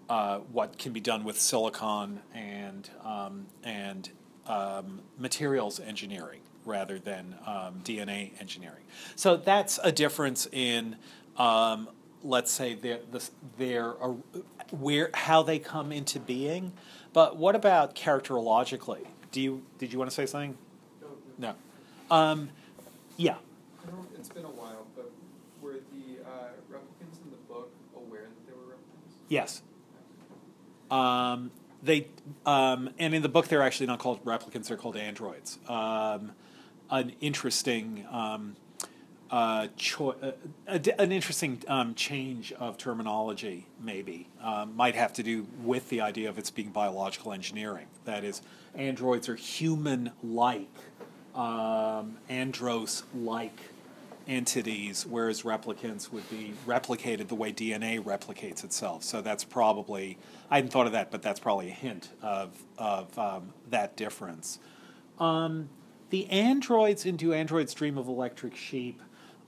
[0.08, 4.10] uh, what can be done with silicon and um, and
[4.46, 8.84] um, materials engineering rather than um, DNA engineering.
[9.16, 10.96] So that's a difference in,
[11.36, 11.88] um,
[12.22, 13.00] let's say, their,
[13.58, 14.14] their uh,
[14.70, 16.72] where how they come into being.
[17.12, 19.06] But what about characterologically?
[19.32, 20.56] Do you did you want to say something?
[21.00, 21.54] No,
[22.10, 22.14] No.
[22.14, 22.50] Um,
[23.16, 23.36] yeah.
[23.86, 25.10] I don't, it's been a while, but
[25.60, 29.21] were the uh, replicants in the book aware that they were replicants?
[29.32, 29.62] Yes.
[30.90, 32.08] Um, they
[32.44, 35.58] um, and in the book they're actually not called replicants; they're called androids.
[35.66, 36.32] Um,
[36.90, 38.56] an interesting um,
[39.30, 39.68] uh,
[39.98, 40.32] uh,
[40.98, 46.28] an interesting um, change of terminology, maybe um, might have to do with the idea
[46.28, 47.86] of its being biological engineering.
[48.04, 48.42] That is,
[48.74, 50.76] androids are human-like,
[51.34, 53.71] um, andros-like
[54.26, 59.02] entities, whereas replicants would be replicated the way DNA replicates itself.
[59.02, 60.18] So that's probably,
[60.50, 64.58] I hadn't thought of that, but that's probably a hint of, of um, that difference.
[65.18, 65.68] Um,
[66.10, 69.00] the androids in Do Androids Dream of Electric Sheep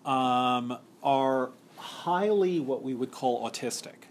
[0.04, 4.04] um, are highly what we would call autistic.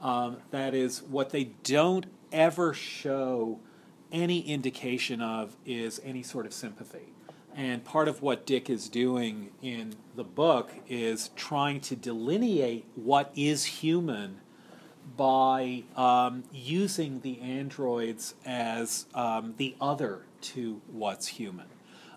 [0.00, 3.60] Um, that is, what they don't ever show
[4.12, 7.12] any indication of is any sort of sympathy.
[7.56, 13.32] And part of what Dick is doing in the book is trying to delineate what
[13.34, 14.42] is human
[15.16, 21.66] by um, using the androids as um, the other to what's human.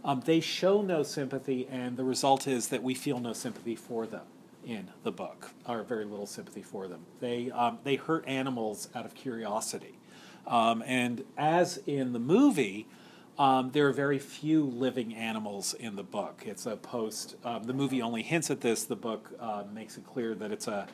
[0.03, 4.05] Um, they show no sympathy, and the result is that we feel no sympathy for
[4.05, 4.25] them
[4.65, 7.05] in the book, or very little sympathy for them.
[7.21, 9.97] They, um, they hurt animals out of curiosity.
[10.45, 12.87] Um, and as in the movie,
[13.39, 16.43] um, there are very few living animals in the book.
[16.45, 17.37] It's a post.
[17.45, 18.83] Um, the movie only hints at this.
[18.83, 20.87] The book uh, makes it clear that it's a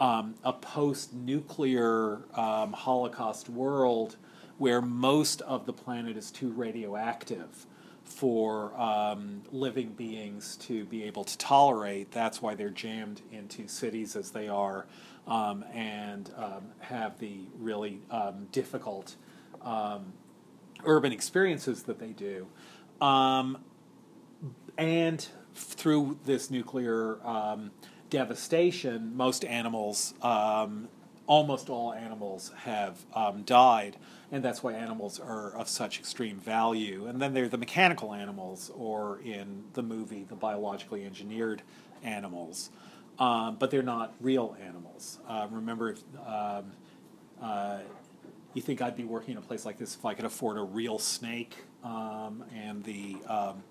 [0.00, 4.16] um, a post-nuclear um, Holocaust world
[4.58, 7.66] where most of the planet is too radioactive
[8.02, 12.10] for um, living beings to be able to tolerate.
[12.10, 14.86] That's why they're jammed into cities as they are
[15.28, 19.14] um, and um, have the really um, difficult
[20.86, 22.46] urban experiences that they do.
[23.00, 23.58] Um,
[24.76, 27.70] and through this nuclear um,
[28.10, 30.88] devastation, most animals um,
[31.26, 33.96] almost all animals have um, died,
[34.30, 37.06] and that's why animals are of such extreme value.
[37.06, 41.62] And then there are the mechanical animals, or in the movie, the biologically engineered
[42.02, 42.70] animals,
[43.18, 45.18] um, but they're not real animals.
[45.28, 46.72] Uh, remember, um,
[47.40, 47.78] uh,
[48.54, 50.62] you think I'd be working in a place like this if I could afford a
[50.62, 53.62] real snake um, and the um,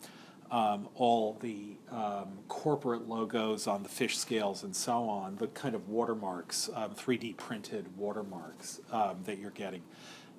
[0.52, 5.74] um, all the um, corporate logos on the fish scales and so on, the kind
[5.74, 9.82] of watermarks, um, 3D printed watermarks um, that you're getting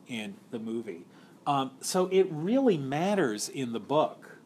[0.06, 1.04] in the movie.
[1.48, 4.38] Um, so it really matters in the book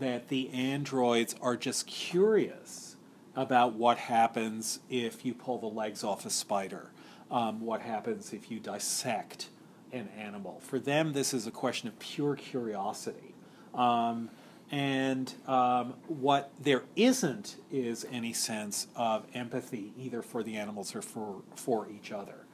[0.00, 2.96] that the androids are just curious
[3.36, 6.90] about what happens if you pull the legs off a spider,
[7.32, 9.48] um, what happens if you dissect
[9.92, 10.60] an animal.
[10.60, 13.34] For them, this is a question of pure curiosity.
[13.74, 14.30] Um,
[14.70, 21.02] and um, what there isn't is any sense of empathy, either for the animals or
[21.02, 22.46] for, for each other.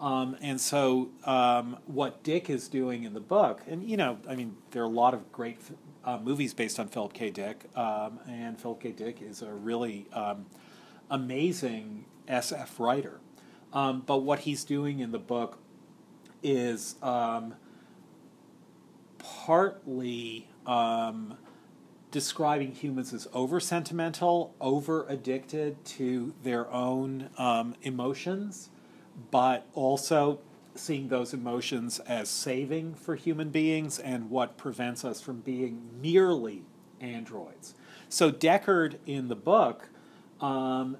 [0.00, 4.34] Um, and so, um, what Dick is doing in the book, and you know, I
[4.34, 5.58] mean, there are a lot of great
[6.04, 7.30] uh, movies based on Philip K.
[7.30, 8.90] Dick, um, and Philip K.
[8.90, 10.46] Dick is a really um,
[11.08, 13.20] amazing SF writer.
[13.72, 15.58] Um, but what he's doing in the book
[16.42, 17.54] is um,
[19.18, 21.38] partly um,
[22.10, 28.70] describing humans as over sentimental, over addicted to their own um, emotions,
[29.30, 30.40] but also
[30.74, 36.62] seeing those emotions as saving for human beings and what prevents us from being merely
[37.00, 37.74] androids.
[38.08, 39.88] So Deckard in the book
[40.40, 40.96] um,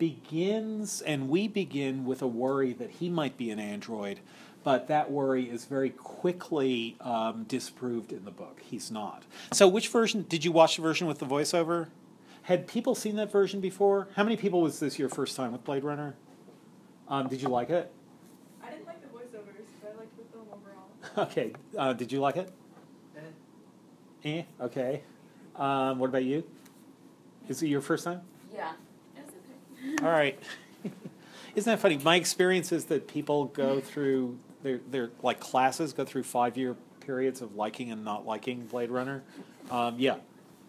[0.00, 4.18] begins, and we begin with a worry that he might be an android,
[4.64, 8.60] but that worry is very quickly um, disproved in the book.
[8.64, 9.24] He's not.
[9.52, 11.88] So, which version did you watch the version with the voiceover?
[12.44, 14.08] Had people seen that version before?
[14.16, 16.14] How many people was this your first time with Blade Runner?
[17.06, 17.92] Um, did you like it?
[18.64, 21.26] I didn't like the voiceovers, but I liked the film overall.
[21.30, 21.52] Okay.
[21.76, 22.50] Uh, did you like it?
[24.24, 24.42] Eh.
[24.60, 25.02] Okay.
[25.56, 26.42] Um, what about you?
[27.48, 28.22] Is it your first time?
[28.54, 28.72] Yeah.
[29.82, 30.06] It was okay.
[30.06, 30.38] All right.
[31.54, 31.98] Isn't that funny?
[31.98, 36.76] My experience is that people go through their their like classes go through five year
[37.00, 39.22] periods of liking and not liking Blade Runner.
[39.70, 40.12] Um, yeah.
[40.12, 40.20] I was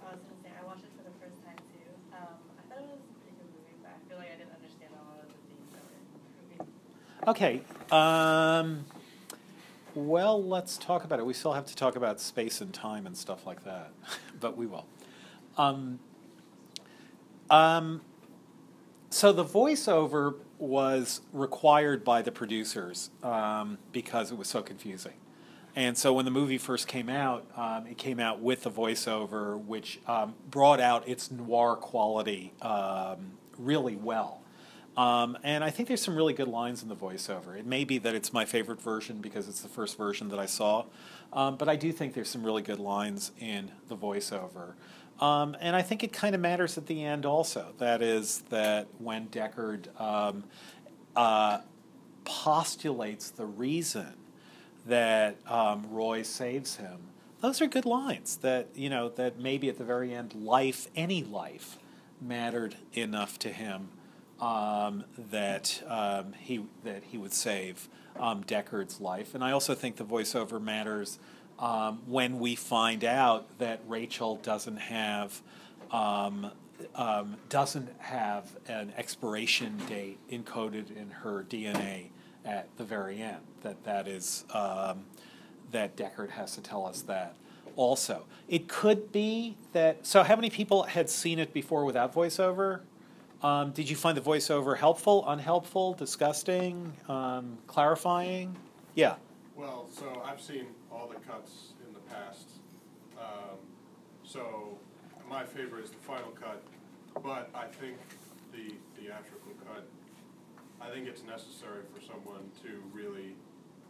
[0.01, 1.89] gonna say I watched it for the first time too.
[2.13, 4.53] Um, I thought it was a pretty good movie, but I feel like I didn't
[4.55, 5.69] understand a lot of the themes
[6.55, 7.31] that were.
[7.31, 7.61] Okay.
[7.91, 8.85] Um,
[9.93, 11.25] well, let's talk about it.
[11.25, 13.91] We still have to talk about space and time and stuff like that,
[14.39, 14.85] but we will.
[15.57, 15.99] Um,
[17.49, 18.01] um,
[19.11, 25.13] so the voiceover was required by the producers um, because it was so confusing.
[25.75, 29.61] And so when the movie first came out, um, it came out with the voiceover,
[29.63, 34.41] which um, brought out its noir quality um, really well.
[34.97, 37.57] Um, and I think there's some really good lines in the voiceover.
[37.57, 40.45] It may be that it's my favorite version because it's the first version that I
[40.45, 40.85] saw,
[41.31, 44.73] um, but I do think there's some really good lines in the voiceover.
[45.21, 47.73] Um, and I think it kind of matters at the end also.
[47.77, 50.45] That is, that when Deckard um,
[51.15, 51.59] uh,
[52.25, 54.13] postulates the reason
[54.87, 56.97] that um, Roy saves him,
[57.39, 58.37] those are good lines.
[58.37, 61.77] That you know that maybe at the very end, life, any life,
[62.19, 63.89] mattered enough to him
[64.39, 67.87] um, that um, he that he would save
[68.19, 69.33] um, Deckard's life.
[69.33, 71.19] And I also think the voiceover matters
[71.61, 75.41] um, when we find out that Rachel doesn't have
[75.91, 76.51] um,
[76.95, 82.07] um, doesn't have an expiration date encoded in her DNA
[82.43, 83.41] at the very end.
[83.61, 85.05] That that is um,
[85.71, 87.35] that Deckard has to tell us that.
[87.77, 90.05] Also, it could be that.
[90.05, 92.81] So, how many people had seen it before without voiceover?
[93.43, 98.55] Um, did you find the voiceover helpful, unhelpful, disgusting, um, clarifying?
[98.93, 99.15] Yeah.
[99.61, 102.49] Well, so I've seen all the cuts in the past.
[103.15, 103.59] Um,
[104.23, 104.79] so
[105.29, 106.63] my favorite is the final cut,
[107.21, 107.97] but I think
[108.51, 109.85] the theatrical cut,
[110.81, 113.35] I think it's necessary for someone to really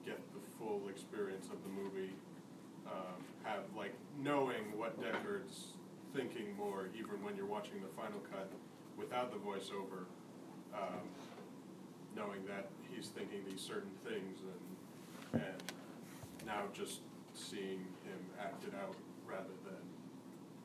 [0.06, 2.12] get the full experience of the movie.
[2.86, 5.78] Um, have like knowing what Deckard's
[6.14, 8.52] thinking more, even when you're watching the final cut
[8.98, 10.04] without the voiceover,
[10.74, 11.08] um,
[12.14, 14.71] knowing that he's thinking these certain things and
[15.34, 15.44] and
[16.46, 17.02] now just
[17.34, 19.76] seeing him act it out rather than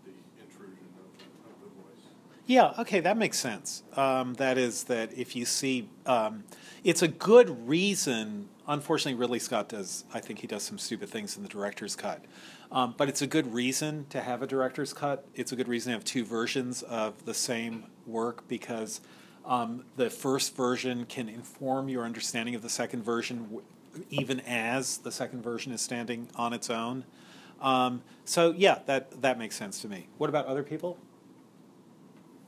[0.04, 0.12] the
[0.42, 2.04] intrusion of the, of the voice.
[2.46, 3.82] Yeah, okay, that makes sense.
[3.96, 6.44] Um, that is that if you see, um,
[6.84, 8.48] it's a good reason.
[8.68, 10.04] Unfortunately, Ridley Scott does.
[10.12, 12.24] I think he does some stupid things in the director's cut,
[12.72, 15.26] um, but it's a good reason to have a director's cut.
[15.34, 19.00] It's a good reason to have two versions of the same work because
[19.44, 23.62] um, the first version can inform your understanding of the second version, w-
[24.10, 27.04] even as the second version is standing on its own.
[27.60, 30.08] Um, so yeah, that that makes sense to me.
[30.18, 30.98] What about other people?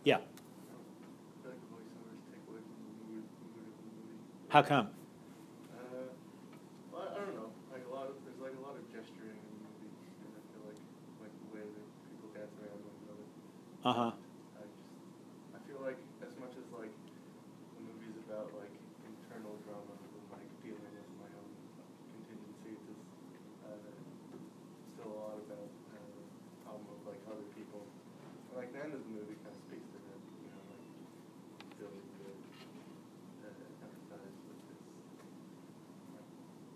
[0.05, 0.19] Yeah.
[0.19, 0.89] How come?
[0.89, 4.17] I feel like voiceovers take away from the mood, mood of the movie.
[4.49, 4.87] How come?
[5.77, 6.09] Uh,
[6.93, 7.51] well, I don't know.
[7.73, 10.41] Like a lot of there's like a lot of gesturing in the movie, and I
[10.53, 10.81] feel like
[11.21, 13.27] like the way that people dance around one another.
[13.85, 14.13] Uh huh.
[14.57, 14.89] I just
[15.53, 16.93] I feel like as much as like
[17.77, 18.73] the movie's about like
[19.05, 21.53] internal drama and like dealing with my own
[22.17, 23.09] contingencies, it's
[23.69, 23.77] uh,
[24.97, 26.25] still a lot about uh, the
[26.65, 27.85] problem of like other people.
[27.85, 30.83] And, like the end of the movie kind of speaks to that, you know, like
[31.79, 32.27] ability to
[33.47, 33.55] uh,
[33.87, 34.83] empathize with this
[36.19, 36.27] like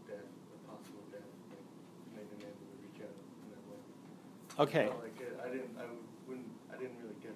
[0.06, 1.66] death, the possible death, like
[2.14, 3.82] maybe being able to reach out in that way.
[4.62, 4.86] Okay.
[4.86, 5.82] Felt like I didn't, I
[6.28, 7.34] wouldn't, I didn't really get,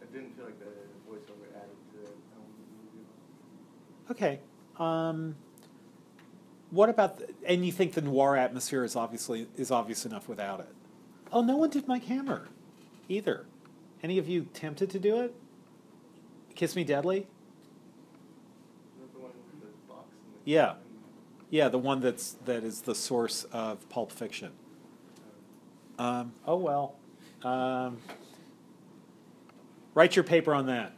[0.00, 0.64] I didn't feel like the
[1.06, 2.38] voiceover added to that the
[2.96, 3.06] movie.
[4.10, 4.40] Okay.
[4.78, 5.36] Um,
[6.70, 10.60] what about the, and you think the noir atmosphere is obviously is obvious enough without
[10.60, 10.74] it?
[11.30, 12.48] Oh, no one did Mike Hammer,
[13.10, 13.44] either.
[14.02, 15.34] Any of you tempted to do it?
[16.54, 17.26] Kiss Me Deadly?
[19.12, 19.30] The one
[19.60, 20.08] with the box
[20.44, 20.50] the?
[20.50, 20.74] Yeah.
[21.50, 24.52] Yeah, the one that's that is the source of Pulp Fiction.
[25.98, 26.94] Um, oh well.
[27.42, 27.98] Um,
[29.94, 30.92] write your paper on that.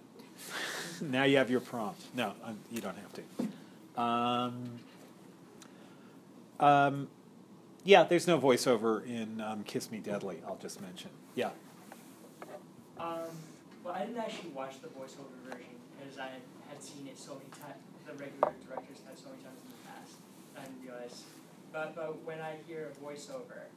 [1.00, 2.02] now you have your prompt.
[2.14, 4.00] No, um, you don't have to.
[4.00, 4.70] Um,
[6.60, 7.08] um,
[7.84, 10.38] yeah, there's no voiceover in um, Kiss Me Deadly.
[10.46, 11.10] I'll just mention.
[11.34, 11.50] Yeah.
[12.98, 13.28] Um,
[13.82, 16.28] well, I didn't actually watch the voiceover version because I
[16.68, 17.82] had seen it so many times.
[18.06, 20.12] The regular directors had so many times in the past.
[20.56, 21.24] I didn't realize.
[21.72, 23.68] But but when I hear a voiceover,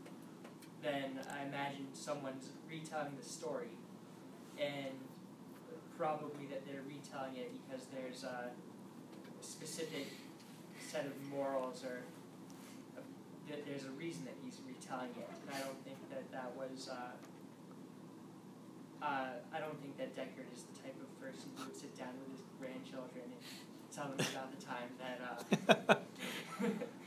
[0.84, 3.73] then I imagine someone's retelling the story,
[4.59, 4.93] and
[5.97, 8.51] probably that they're retelling it because there's a
[9.41, 10.07] specific
[10.91, 12.01] set of morals or
[13.49, 15.30] that there's a reason that he's retelling it.
[15.47, 16.89] And I don't think that that was.
[16.89, 16.95] Uh,
[19.01, 22.09] uh, I don't think that Deckard is the type of person who would sit down
[22.19, 23.41] with his grandchildren and
[23.93, 25.21] tell them about the time that.
[25.89, 25.95] Uh,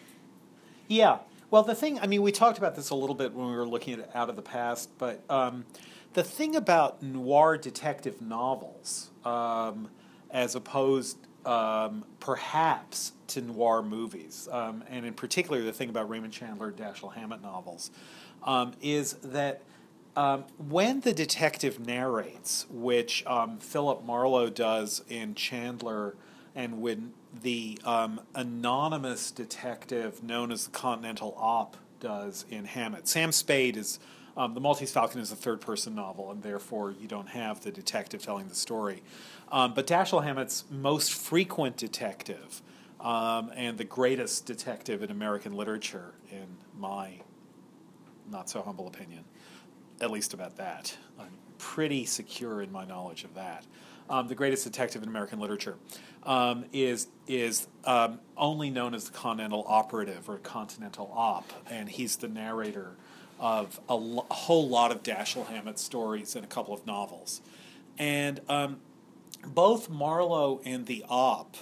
[0.89, 1.19] Yeah.
[1.51, 3.67] Well, the thing, I mean, we talked about this a little bit when we were
[3.67, 5.65] looking at it Out of the Past, but um,
[6.13, 9.89] the thing about noir detective novels, um,
[10.31, 16.33] as opposed um, perhaps to noir movies, um, and in particular the thing about Raymond
[16.33, 17.91] Chandler, Dashiell Hammett novels,
[18.45, 19.63] um, is that
[20.15, 23.25] um, when the detective narrates, which
[23.59, 26.15] Philip Marlowe does in Chandler,
[26.55, 27.13] and when
[27.43, 33.99] the um, anonymous detective known as the Continental Op does in Hammett, Sam Spade is.
[34.37, 37.73] Um, the Maltese Falcon is a third person novel, and therefore you don't have the
[37.73, 39.03] detective telling the story.
[39.51, 42.63] Um, but Dashiell Hammett's most frequent detective
[43.01, 46.47] um, and the greatest detective in American literature, in
[46.79, 47.21] my
[48.31, 49.25] not so humble opinion,
[50.01, 50.97] at least about that.
[51.19, 53.67] I'm pretty secure in my knowledge of that.
[54.11, 55.77] Um, the greatest detective in American literature
[56.25, 62.17] um, is is um, only known as the Continental Operative or Continental Op, and he's
[62.17, 62.97] the narrator
[63.39, 67.41] of a, lo- a whole lot of Dashiell Hammett stories and a couple of novels.
[67.99, 68.81] And um,
[69.47, 71.57] both Marlowe and the Op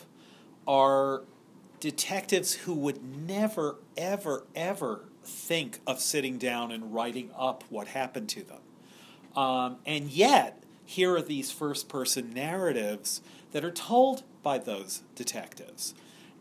[0.66, 1.22] are
[1.80, 8.28] detectives who would never, ever, ever think of sitting down and writing up what happened
[8.30, 8.61] to them.
[9.36, 13.20] Um, and yet, here are these first person narratives
[13.53, 15.93] that are told by those detectives.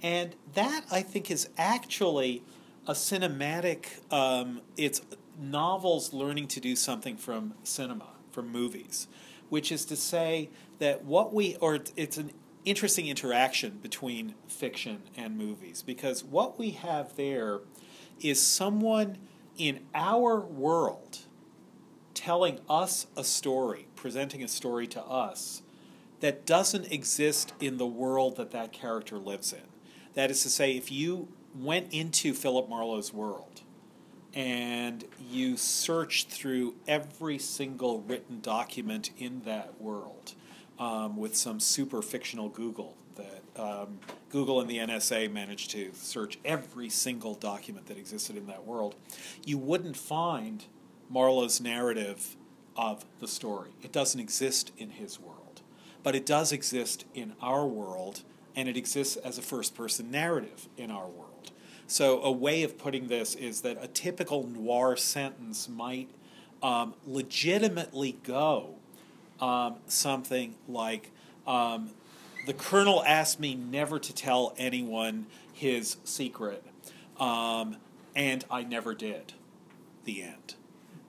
[0.01, 2.43] And that, I think, is actually
[2.87, 5.01] a cinematic, um, it's
[5.37, 9.09] novels learning to do something from cinema, from movies,
[9.49, 12.31] which is to say that what we, or it's an
[12.63, 17.59] interesting interaction between fiction and movies, because what we have there
[18.21, 19.17] is someone
[19.57, 21.19] in our world
[22.13, 25.61] telling us a story, presenting a story to us
[26.21, 29.59] that doesn't exist in the world that that character lives in.
[30.13, 33.63] That is to say, if you went into Philip Marlowe's world
[34.33, 40.35] and you searched through every single written document in that world
[40.79, 43.99] um, with some super fictional Google that um,
[44.29, 48.95] Google and the NSA managed to search every single document that existed in that world,
[49.43, 50.63] you wouldn't find
[51.09, 52.37] Marlowe's narrative
[52.77, 53.71] of the story.
[53.81, 55.61] It doesn't exist in his world,
[56.03, 58.21] but it does exist in our world,
[58.55, 61.51] and it exists as a first person narrative in our world.
[61.87, 66.09] So, a way of putting this is that a typical noir sentence might
[66.61, 68.75] um, legitimately go
[69.39, 71.11] um, something like
[71.47, 71.91] Um,
[72.45, 76.63] the colonel asked me never to tell anyone his secret,
[77.19, 77.77] um,
[78.15, 79.33] and I never did.
[80.03, 80.55] The end.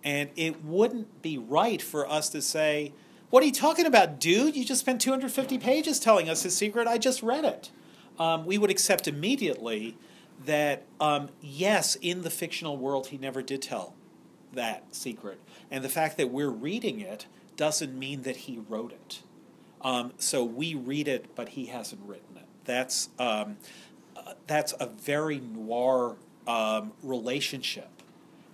[0.04, 2.92] And it wouldn't be right for us to say,
[3.30, 4.56] What are you talking about, dude?
[4.56, 6.86] You just spent 250 pages telling us his secret.
[6.86, 7.70] I just read it.
[8.18, 9.96] Um, we would accept immediately
[10.44, 13.94] that, um, yes, in the fictional world, he never did tell
[14.52, 15.40] that secret.
[15.70, 17.26] And the fact that we're reading it
[17.56, 19.22] doesn't mean that he wrote it.
[19.82, 22.46] Um, so we read it, but he hasn't written it.
[22.64, 23.56] That's, um,
[24.16, 27.97] uh, that's a very noir um, relationship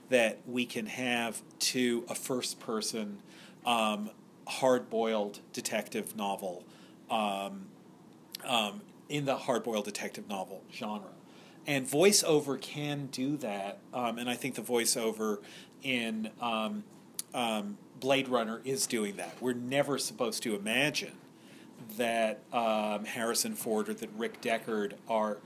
[0.09, 3.19] that we can have to a first person,
[3.65, 4.11] um,
[4.47, 6.65] hard boiled detective novel
[7.11, 7.67] um,
[8.45, 11.09] um, in the hard boiled detective novel genre.
[11.67, 13.79] And voiceover can do that.
[13.93, 15.39] Um, and I think the voiceover
[15.83, 16.85] in um,
[17.33, 19.37] um, Blade Runner is doing that.
[19.41, 21.13] We're never supposed to imagine
[21.97, 25.39] that Harrison Ford or that Rick Deckard are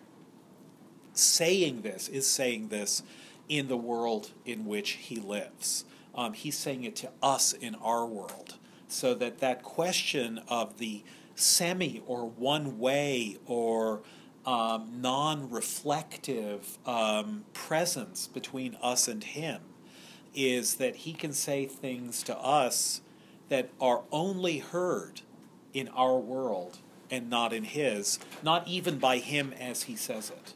[1.18, 3.02] saying this, is saying this
[3.48, 5.84] in the world in which he lives.
[6.14, 8.56] Um, he's saying it to us in our world.
[8.88, 11.02] So that that question of the
[11.34, 14.02] semi or one way or
[14.46, 19.60] um, non reflective um, presence between us and him
[20.34, 23.00] is that he can say things to us
[23.48, 25.22] that are only heard
[25.72, 26.78] in our world
[27.10, 30.54] and not in his, not even by him as he says it.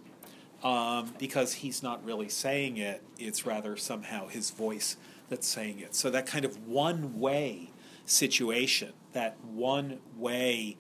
[0.63, 4.97] Um, because he's not really saying it, it's rather somehow his voice
[5.29, 5.95] that's saying it.
[5.97, 7.71] So that kind of one way
[8.07, 10.77] situation, that one way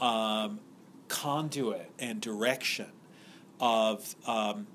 [0.00, 0.60] um,
[1.08, 2.86] conduit and direction
[3.60, 4.66] of um,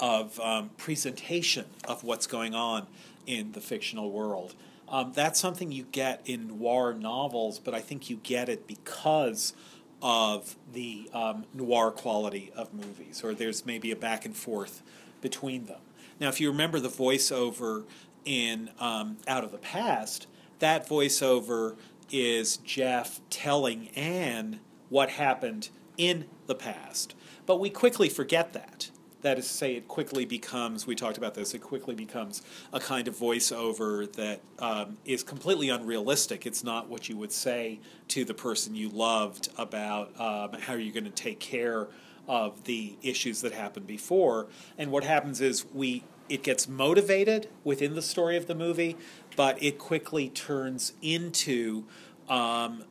[0.00, 2.86] of um, presentation of what's going on
[3.26, 4.54] in the fictional world.
[4.88, 9.54] Um, that's something you get in noir novels, but I think you get it because
[10.04, 14.82] of the um, noir quality of movies, or there's maybe a back and forth
[15.22, 15.80] between them.
[16.20, 17.84] Now, if you remember the voiceover
[18.26, 20.26] in um, Out of the Past,
[20.58, 21.76] that voiceover
[22.12, 27.14] is Jeff telling Anne what happened in the past.
[27.46, 28.90] But we quickly forget that.
[29.24, 32.42] That is to say, it quickly becomes, we talked about this, it quickly becomes
[32.74, 36.44] a kind of voiceover that um, is completely unrealistic.
[36.44, 40.92] It's not what you would say to the person you loved about um, how you're
[40.92, 41.88] going to take care
[42.28, 44.48] of the issues that happened before.
[44.76, 48.94] And what happens is we it gets motivated within the story of the movie,
[49.36, 51.84] but it quickly turns into
[52.28, 52.84] um,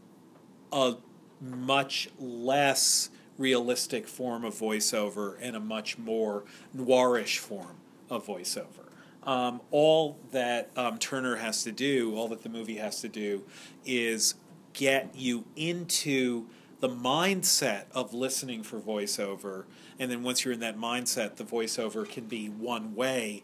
[0.71, 0.95] a
[1.39, 6.43] much less realistic form of voiceover and a much more
[6.75, 7.77] noirish form
[8.09, 8.89] of voiceover.
[9.23, 13.43] Um, all that um, Tourneur has to do, all that the movie has to do,
[13.85, 14.35] is
[14.73, 16.47] get you into
[16.81, 19.63] the mindset of listening for voiceover.
[19.97, 23.43] And then once you're in that mindset, the voiceover can be one way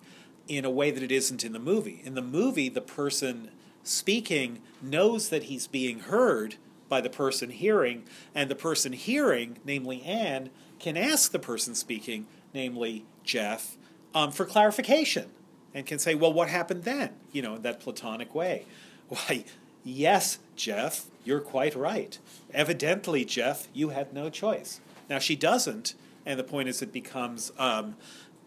[0.49, 2.01] in a way that it isn't in the movie.
[2.03, 3.51] In the movie, the person
[3.83, 6.55] speaking knows that he's being heard
[6.89, 8.03] by the person hearing,
[8.35, 13.77] and the person hearing, namely Anne, can ask the person speaking, namely Jeff,
[14.13, 15.29] um, for clarification
[15.73, 17.11] and can say, well, what happened then?
[17.31, 18.65] You know, in that platonic way.
[19.09, 19.45] Why,
[19.83, 22.17] yes, Jeff, you're quite right.
[22.53, 24.81] Evidently, Jeff, you had no choice.
[25.09, 27.95] Now, she doesn't, and the point is it becomes um,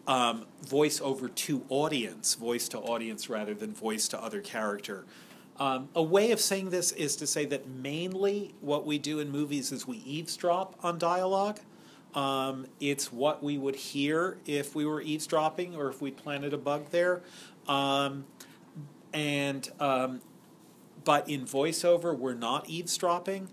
[0.07, 5.05] um, voice over to audience, voice to audience rather than voice to other character.
[5.59, 9.29] Um, a way of saying this is to say that mainly what we do in
[9.29, 11.59] movies is we eavesdrop on dialogue.
[12.15, 16.57] Um, it's what we would hear if we were eavesdropping or if we planted a
[16.57, 17.21] bug there.
[17.67, 18.25] Um,
[19.13, 20.21] and um,
[21.03, 23.49] but in voiceover, we're not eavesdropping.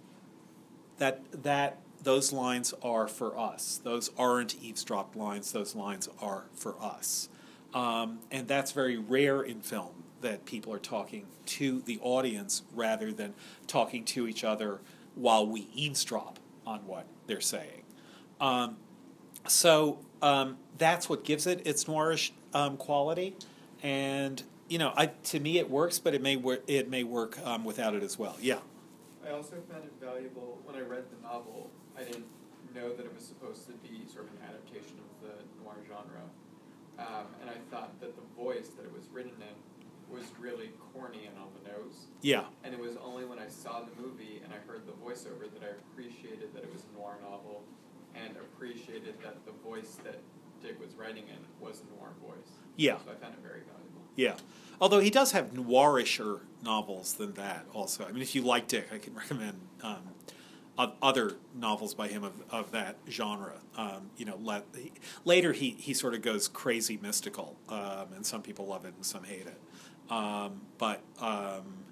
[0.98, 3.80] That that those lines are for us.
[3.82, 5.52] Those aren't eavesdrop lines.
[5.52, 7.28] Those lines are for us,
[7.74, 13.12] um, and that's very rare in film that people are talking to the audience rather
[13.12, 13.34] than
[13.66, 14.80] talking to each other
[15.14, 17.82] while we eavesdrop on what they're saying.
[18.40, 18.76] Um,
[19.46, 23.36] so um, that's what gives it its noirish um, quality,
[23.82, 27.38] and you know, I, to me it works, but it may wor- it may work
[27.44, 28.36] um, without it as well.
[28.40, 28.58] Yeah.
[29.26, 31.70] I also found it valuable when I read the novel.
[31.96, 32.24] I didn't
[32.74, 36.24] know that it was supposed to be sort of an adaptation of the noir genre,
[36.98, 39.54] um, and I thought that the voice that it was written in
[40.10, 42.06] was really corny and on the nose.
[42.22, 42.44] Yeah.
[42.64, 45.62] And it was only when I saw the movie and I heard the voiceover that
[45.62, 47.62] I appreciated that it was a noir novel
[48.14, 50.20] and appreciated that the voice that
[50.62, 52.50] Dick was writing in was a noir voice.
[52.76, 52.98] Yeah.
[52.98, 54.02] So I found it very valuable.
[54.16, 54.36] Yeah.
[54.80, 58.04] Although he does have noirisher novels than that also.
[58.04, 60.10] I mean, if you like Dick, I can recommend um,
[61.02, 63.60] other novels by him of, of that genre.
[63.76, 64.92] Um, you know, let, he,
[65.24, 69.04] later he, he sort of goes crazy mystical, um, and some people love it and
[69.04, 69.60] some hate it.
[70.10, 71.84] Um, but um,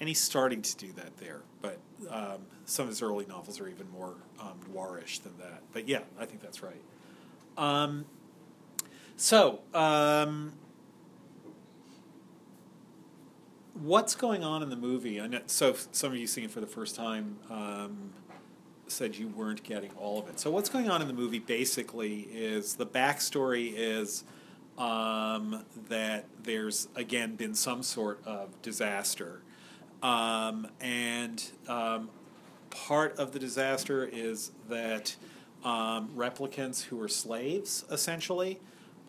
[0.00, 1.40] and he's starting to do that there.
[1.60, 1.78] But
[2.10, 5.62] um, some of his early novels are even more um, noirish than that.
[5.72, 6.80] But yeah, I think that's right.
[7.56, 8.04] Um,
[9.16, 10.52] so, um,
[13.74, 15.20] what's going on in the movie?
[15.20, 18.10] I know, so some of you seeing it for the first time um,
[18.88, 20.38] said you weren't getting all of it.
[20.38, 24.24] So what's going on in the movie basically is the backstory is
[24.78, 29.40] um, that there's again been some sort of disaster,
[30.02, 32.10] um, and um,
[32.70, 35.16] part of the disaster is that
[35.64, 38.60] um, replicants who are slaves essentially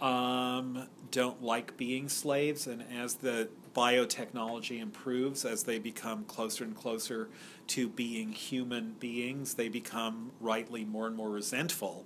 [0.01, 6.75] um, don't like being slaves, and as the biotechnology improves, as they become closer and
[6.75, 7.29] closer
[7.67, 12.05] to being human beings, they become rightly more and more resentful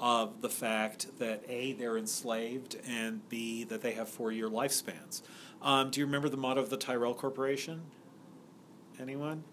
[0.00, 5.22] of the fact that A, they're enslaved, and B, that they have four year lifespans.
[5.62, 7.82] Um, do you remember the motto of the Tyrell Corporation?
[8.98, 9.44] Anyone?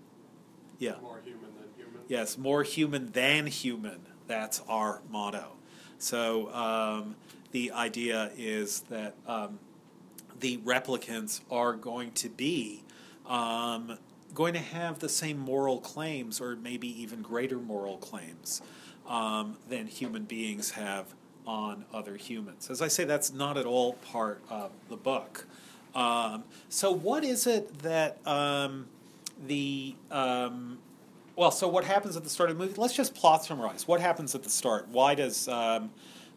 [0.79, 0.95] Yeah.
[1.01, 2.01] More human than human.
[2.07, 3.99] Yes, more human than human.
[4.25, 5.57] That's our motto.
[5.99, 7.15] So um,
[7.51, 9.59] the idea is that um,
[10.39, 12.83] the replicants are going to be
[13.25, 13.97] um,
[14.33, 18.61] going to have the same moral claims, or maybe even greater moral claims,
[19.07, 21.13] um, than human beings have
[21.45, 22.69] on other humans.
[22.69, 25.45] As I say, that's not at all part of the book.
[25.95, 28.87] Um, so, what is it that um,
[29.47, 30.79] the um,
[31.37, 32.79] well, so what happens at the start of the movie?
[32.79, 33.87] Let's just plot summarize.
[33.87, 34.87] What happens at the start?
[34.89, 35.91] Why does um,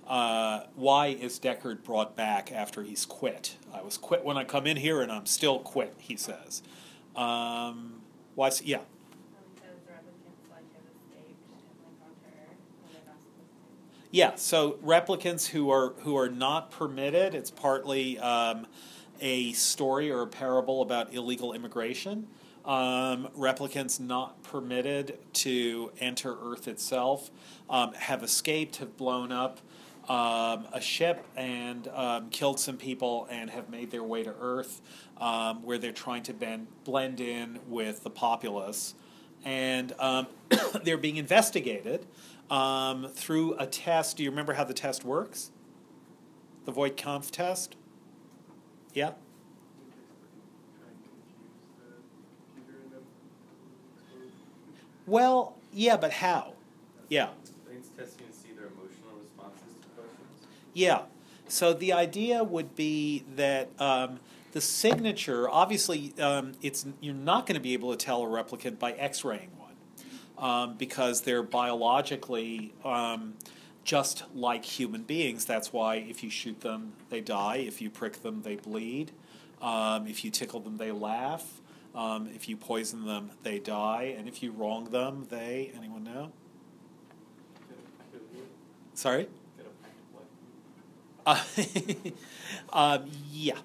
[0.07, 3.57] uh, why is Deckard brought back after he's quit?
[3.73, 5.95] I was quit when I come in here, and I'm still quit.
[5.99, 6.63] He says.
[7.17, 8.03] Um,
[8.35, 8.51] why?
[8.63, 8.79] Yeah.
[8.79, 8.85] Um,
[9.55, 13.57] because the replicants like have escaped and like gone to Earth when they're not supposed
[13.57, 14.00] to.
[14.13, 17.33] Yeah, so replicants who are who are not permitted.
[17.33, 18.67] It's partly um,
[19.21, 22.27] a story or a parable about illegal immigration.
[22.65, 27.31] Um, replicants not permitted to enter Earth itself
[27.71, 29.61] um, have escaped, have blown up
[30.09, 34.83] um, a ship and um, killed some people, and have made their way to Earth,
[35.19, 38.95] um, where they're trying to bend, blend in with the populace,
[39.45, 40.27] and um,
[40.83, 42.07] they're being investigated
[42.51, 44.17] um, through a test.
[44.17, 45.51] Do you remember how the test works?
[46.65, 47.77] The Voight Kampff test?
[48.93, 49.11] Yeah?
[49.11, 51.37] Try and confuse
[52.55, 53.03] the computer and them.
[55.07, 56.55] Well, yeah, but how?
[57.09, 57.25] Yeah.
[57.25, 57.29] I
[57.69, 60.47] think it's testing to see their emotional responses to questions.
[60.75, 61.03] Yeah.
[61.49, 64.21] So the idea would be that um,
[64.53, 68.79] the signature, obviously, um, it's you're not going to be able to tell a replicant
[68.79, 69.51] by X-raying
[70.41, 73.35] um, because they're biologically um,
[73.85, 75.45] just like human beings.
[75.45, 77.57] That's why if you shoot them, they die.
[77.57, 79.13] If you prick them, they bleed.
[79.61, 81.61] Um, if you tickle them, they laugh.
[81.95, 84.15] Um, if you poison them, they die.
[84.17, 86.33] And if you wrong them, they anyone know?
[88.95, 89.29] Sorry.
[91.27, 91.43] Uh,
[92.73, 93.59] um, yeah.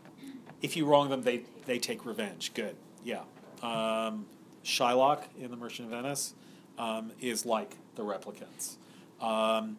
[0.61, 2.53] If you wrong them, they, they take revenge.
[2.53, 2.75] Good.
[3.03, 3.21] Yeah.
[3.61, 4.25] Um,
[4.63, 6.33] Shylock in The Merchant of Venice
[6.77, 8.75] um, is like the replicants.
[9.21, 9.77] Um,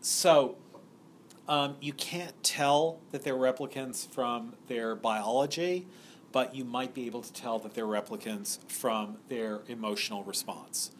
[0.00, 0.56] so
[1.48, 5.86] um, you can't tell that they're replicants from their biology,
[6.32, 10.90] but you might be able to tell that they're replicants from their emotional response.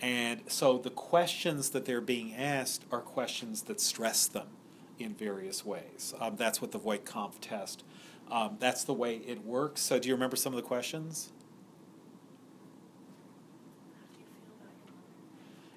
[0.00, 4.48] And so the questions that they're being asked are questions that stress them
[4.98, 6.12] in various ways.
[6.20, 7.84] Um, that's what the Voight Kampff test.
[8.30, 9.80] Um, that's the way it works.
[9.82, 11.30] So, do you remember some of the questions?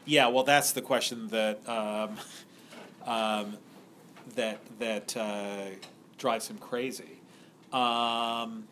[0.05, 2.17] Yeah, well, that's the question that um,
[3.05, 3.57] um,
[4.35, 5.67] that that uh,
[6.17, 7.21] drives him crazy.
[7.73, 8.67] Um,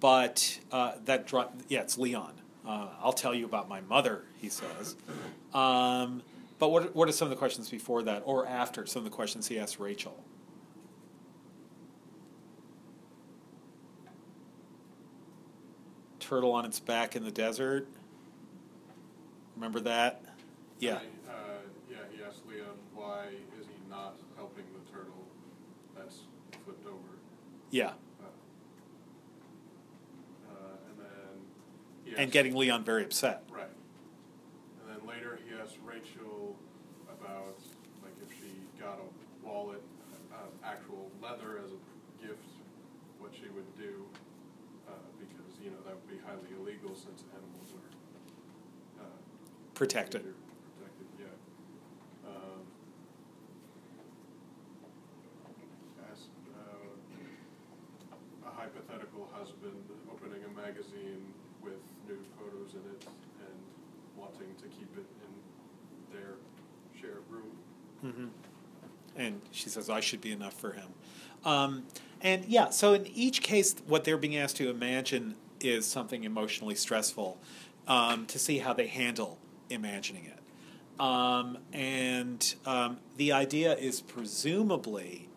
[0.00, 2.32] but uh, that dri- yeah, it's Leon.
[2.66, 4.96] Uh, I'll tell you about my mother, he says.
[5.52, 6.22] Um,
[6.58, 8.86] but what what are some of the questions before that or after?
[8.86, 10.16] Some of the questions he asked Rachel.
[16.18, 17.86] Turtle on its back in the desert.
[19.54, 20.23] Remember that?
[20.80, 20.94] Yeah.
[21.28, 23.26] Uh, yeah, he asked Leon, why
[23.60, 25.26] is he not helping the turtle
[25.96, 26.20] that's
[26.64, 26.98] flipped over?
[27.70, 27.92] Yeah.
[28.20, 28.26] Uh,
[30.50, 31.34] uh, and then
[32.04, 33.44] he And getting Leon very upset.
[33.50, 33.64] Right.
[34.80, 36.56] And then later he asked Rachel
[37.08, 37.58] about
[38.02, 38.50] like if she
[38.80, 39.82] got a wallet,
[40.32, 42.48] uh, actual leather as a gift,
[43.18, 44.04] what she would do,
[44.88, 49.18] uh, because you know that would be highly illegal since animals are uh,
[49.74, 50.22] protected.
[50.22, 52.28] Protected, yeah.
[52.28, 52.62] Um,
[56.12, 56.90] As, uh,
[58.48, 63.06] a hypothetical husband opening a magazine with nude photos in it
[63.40, 63.56] and
[64.16, 65.32] wanting to keep it in
[66.12, 66.36] their
[67.00, 67.24] shared
[68.04, 68.12] room.
[68.12, 70.88] hmm And she says, I should be enough for him.
[71.44, 71.84] Um,
[72.20, 76.74] and yeah, so in each case, what they're being asked to imagine is something emotionally
[76.74, 77.38] stressful
[77.86, 79.38] um, to see how they handle
[79.70, 80.38] imagining it.
[81.00, 85.28] Um, and um, the idea is presumably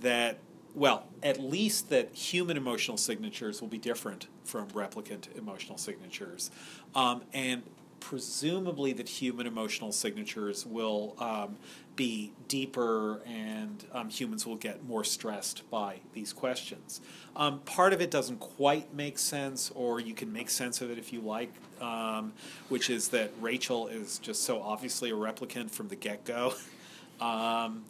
[0.00, 0.38] that,
[0.74, 6.50] well, at least that human emotional signatures will be different from replicant emotional signatures.
[6.94, 7.62] Um, and
[8.04, 11.56] presumably that human emotional signatures will um,
[11.96, 17.00] be deeper and um, humans will get more stressed by these questions.
[17.34, 20.98] Um, part of it doesn't quite make sense, or you can make sense of it
[20.98, 21.50] if you like,
[21.80, 22.34] um,
[22.68, 26.52] which is that Rachel is just so obviously a replicant from the get go
[27.22, 27.84] um,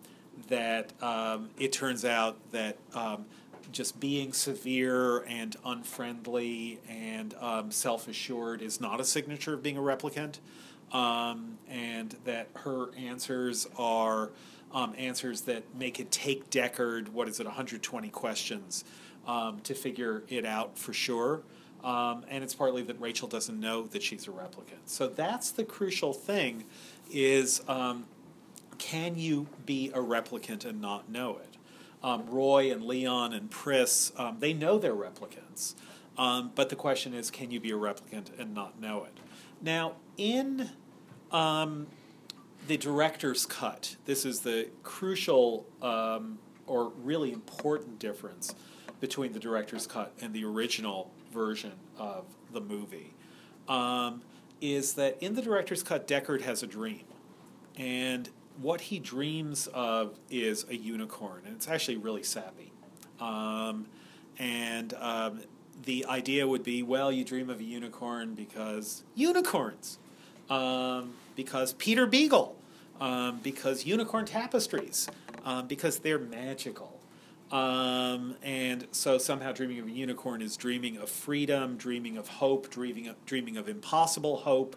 [0.46, 2.76] that um, it turns out that
[3.72, 9.76] just being severe and unfriendly and um, self assured is not a signature of being
[9.76, 10.38] a replicant,
[10.92, 14.30] um, and that her answers are
[14.72, 18.84] um, answers that make it take Deckard, what is it, 120 questions
[19.26, 21.42] um, to figure it out for sure.
[21.82, 24.86] Um, and it's partly that Rachel doesn't know that she's a replicant.
[24.86, 26.64] So that's the crucial thing
[27.12, 28.06] is um,
[28.78, 31.53] can you be a replicant and not know it?
[32.04, 35.74] Um, Roy and Leon and Pris, um, they know they're replicants.
[36.18, 39.18] Um, but the question is, can you be a replicant and not know it?
[39.62, 40.70] Now, in
[41.32, 41.86] um,
[42.68, 48.54] the director's cut, this is the crucial um, or really important difference
[49.00, 53.14] between the director's cut and the original version of the movie.
[53.66, 54.20] Um,
[54.60, 57.04] is that in the director's cut, Deckard has a dream.
[57.76, 58.28] And
[58.60, 62.72] what he dreams of is a unicorn, and it's actually really sappy.
[63.20, 63.86] Um,
[64.38, 65.40] and um,
[65.84, 69.98] the idea would be, well, you dream of a unicorn because unicorns,
[70.50, 72.56] um, because Peter Beagle,
[73.00, 75.08] um, because unicorn tapestries,
[75.44, 77.00] um, because they're magical.
[77.50, 82.70] Um, and so somehow dreaming of a unicorn is dreaming of freedom, dreaming of hope,
[82.70, 84.76] dreaming of, dreaming of impossible hope,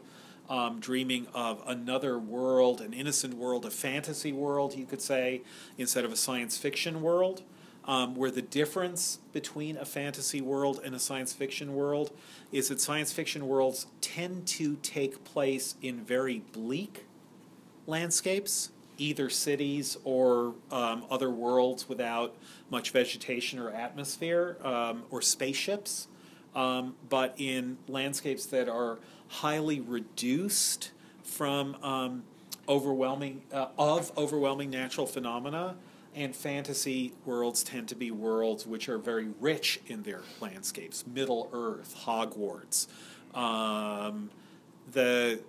[0.49, 5.41] um, dreaming of another world, an innocent world, a fantasy world, you could say,
[5.77, 7.43] instead of a science fiction world,
[7.85, 12.11] um, where the difference between a fantasy world and a science fiction world
[12.51, 17.05] is that science fiction worlds tend to take place in very bleak
[17.85, 22.35] landscapes, either cities or um, other worlds without
[22.69, 26.07] much vegetation or atmosphere, um, or spaceships,
[26.55, 30.91] um, but in landscapes that are highly reduced
[31.23, 32.23] from um,
[32.67, 35.75] overwhelming uh, of overwhelming natural phenomena
[36.15, 41.05] and fantasy worlds tend to be worlds which are very rich in their landscapes.
[41.05, 42.87] Middle earth hogwarts
[43.33, 44.29] um,
[44.91, 45.39] the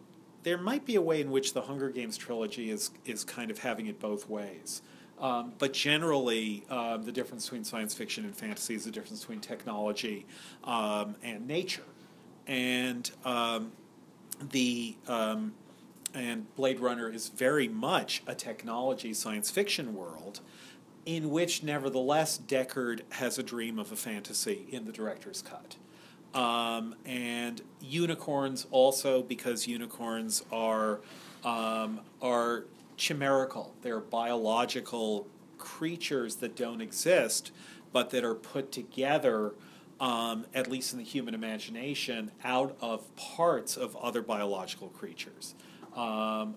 [0.42, 3.58] there might be a way in which the hunger games trilogy is is kind of
[3.58, 4.82] having it both ways.
[5.20, 9.40] Um, but generally, uh, the difference between science fiction and fantasy is the difference between
[9.40, 10.26] technology
[10.62, 11.82] um, and nature
[12.48, 13.72] and um,
[14.50, 15.52] the um,
[16.14, 20.40] and Blade Runner is very much a technology science fiction world,
[21.04, 25.76] in which nevertheless Deckard has a dream of a fantasy in the director's cut.
[26.34, 31.00] Um, and unicorns also because unicorns are
[31.44, 32.64] um, are
[32.96, 33.74] chimerical.
[33.82, 35.26] They're biological
[35.58, 37.52] creatures that don't exist,
[37.92, 39.52] but that are put together
[40.00, 45.54] um, at least in the human imagination, out of parts of other biological creatures.
[45.96, 46.54] Um,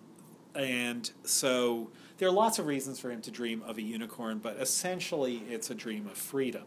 [0.53, 4.57] and so there are lots of reasons for him to dream of a unicorn, but
[4.57, 6.63] essentially it's a dream of freedom.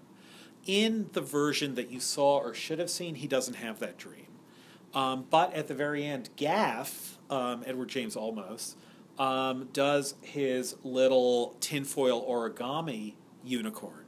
[0.66, 4.26] In the version that you saw or should have seen, he doesn't have that dream.
[4.94, 8.74] Um, but at the very end, Gaff, um, Edward James Olmos,
[9.18, 13.14] um, does his little tinfoil origami
[13.44, 14.03] unicorn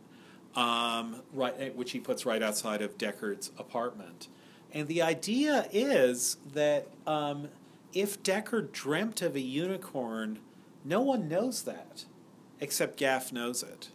[0.56, 4.28] um, right, eh, which he puts right outside of Deckard's apartment.
[4.72, 7.48] And the idea is that um,
[7.92, 10.40] if Deckard dreamt of a unicorn,
[10.84, 12.06] no one knows that,
[12.58, 13.90] except Gaff knows it.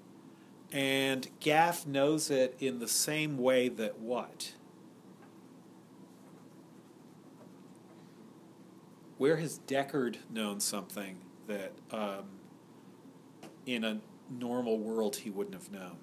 [0.71, 4.53] And Gaff knows it in the same way that what?
[9.17, 12.25] Where has Deckard known something that um,
[13.65, 13.99] in a
[14.29, 15.97] normal world he wouldn't have known?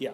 [0.00, 0.12] Yeah.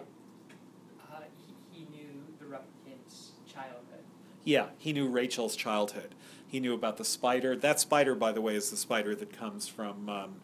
[0.99, 2.09] Uh, he, he knew
[2.39, 4.03] the replicant's childhood.
[4.43, 6.13] Yeah, he knew Rachel's childhood.
[6.45, 7.55] He knew about the spider.
[7.55, 10.09] That spider, by the way, is the spider that comes from.
[10.09, 10.41] Um,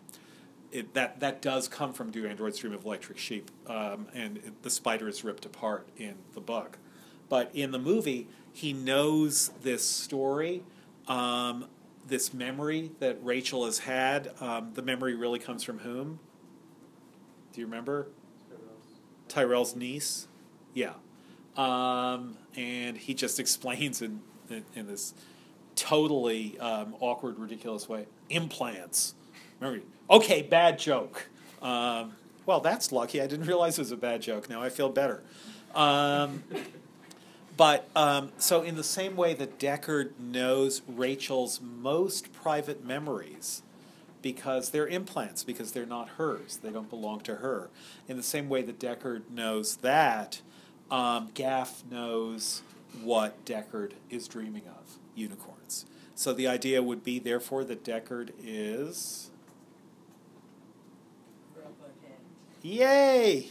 [0.72, 4.64] it, that that does come from Do Androids Dream of Electric Sheep, um, and it,
[4.64, 6.80] the spider is ripped apart in the book.
[7.30, 10.64] But in the movie, he knows this story,
[11.08, 11.68] um,
[12.08, 14.32] this memory that Rachel has had.
[14.40, 16.20] Um, the memory really comes from whom?
[17.52, 18.08] Do you remember?
[19.34, 20.28] Tyrell's niece.
[20.74, 20.94] Yeah.
[21.58, 25.14] Um, and he just explains in, in, in this
[25.76, 29.16] totally um, awkward, ridiculous way implants.
[29.60, 31.30] Remember, okay, bad joke.
[31.62, 32.14] Um,
[32.46, 33.22] well, that's lucky.
[33.22, 34.50] I didn't realize it was a bad joke.
[34.50, 35.24] Now I feel better.
[35.74, 36.44] Um,
[37.56, 43.62] but um, so, in the same way that Deckard knows Rachel's most private memories,
[44.24, 47.70] because they're implants, because they're not hers, they don't belong to her.
[48.08, 50.42] In the same way that Deckard knows that,
[50.90, 52.64] um, Gaff knows
[53.04, 55.86] what Deckard is dreaming of unicorns.
[56.16, 59.30] So the idea would be, therefore, that Deckard is.
[61.58, 62.18] Replicant.
[62.62, 63.50] Yay!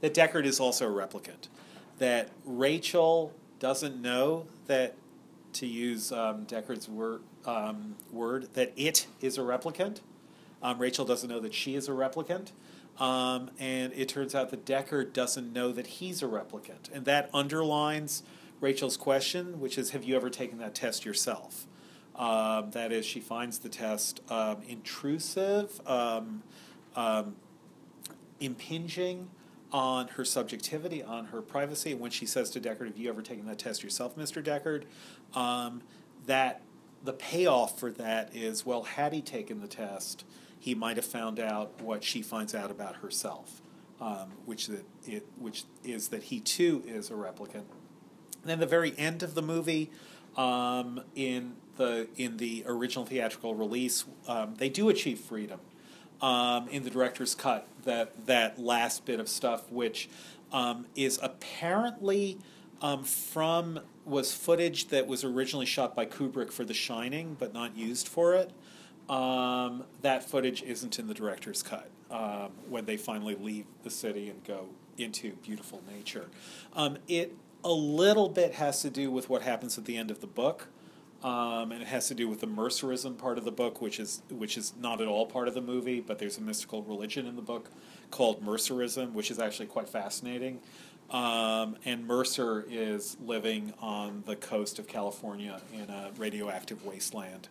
[0.00, 1.48] That Deckard is also a replicant.
[1.98, 4.94] That Rachel doesn't know that,
[5.54, 10.00] to use um, Deckard's word, um, word, that it is a replicant.
[10.62, 12.52] Um, Rachel doesn't know that she is a replicant.
[12.98, 16.92] Um, and it turns out that Deckard doesn't know that he's a replicant.
[16.92, 18.24] And that underlines
[18.60, 21.66] Rachel's question, which is Have you ever taken that test yourself?
[22.16, 26.42] Um, that is, she finds the test um, intrusive, um,
[26.96, 27.36] um,
[28.40, 29.30] impinging
[29.70, 31.92] on her subjectivity, on her privacy.
[31.92, 34.42] And when she says to Deckard, Have you ever taken that test yourself, Mr.
[34.42, 34.84] Deckard?
[35.38, 35.82] Um,
[36.26, 36.62] that
[37.04, 40.24] the payoff for that is well, had he taken the test,
[40.58, 43.62] he might have found out what she finds out about herself,
[44.00, 47.64] um, which, that it, which is that he too is a replicant.
[48.42, 49.90] And then the very end of the movie,
[50.36, 55.60] um, in the in the original theatrical release, um, they do achieve freedom.
[56.20, 60.08] Um, in the director's cut, that that last bit of stuff, which
[60.52, 62.38] um, is apparently
[62.82, 67.76] um, from was footage that was originally shot by Kubrick for The Shining, but not
[67.76, 68.50] used for it.
[69.08, 74.28] Um, that footage isn't in the director's cut um, when they finally leave the city
[74.28, 74.66] and go
[74.98, 76.26] into beautiful nature.
[76.74, 77.34] Um, it
[77.64, 80.68] a little bit has to do with what happens at the end of the book.
[81.22, 84.22] Um, and it has to do with the Mercerism part of the book, which is
[84.30, 87.34] which is not at all part of the movie, but there's a mystical religion in
[87.34, 87.70] the book
[88.12, 90.60] called Mercerism, which is actually quite fascinating.
[91.10, 97.48] Um, and Mercer is living on the coast of California in a radioactive wasteland.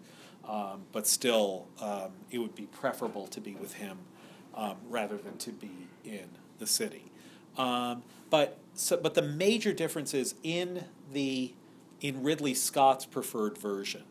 [0.47, 3.97] Um, but still, um, it would be preferable to be with him
[4.55, 6.29] um, rather than to be in
[6.59, 7.11] the city.
[7.57, 11.53] Um, but so, but the major difference is in the
[11.99, 14.03] in Ridley Scott's preferred version,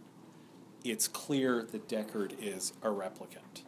[0.85, 3.63] it's clear that Deckard is a replicant.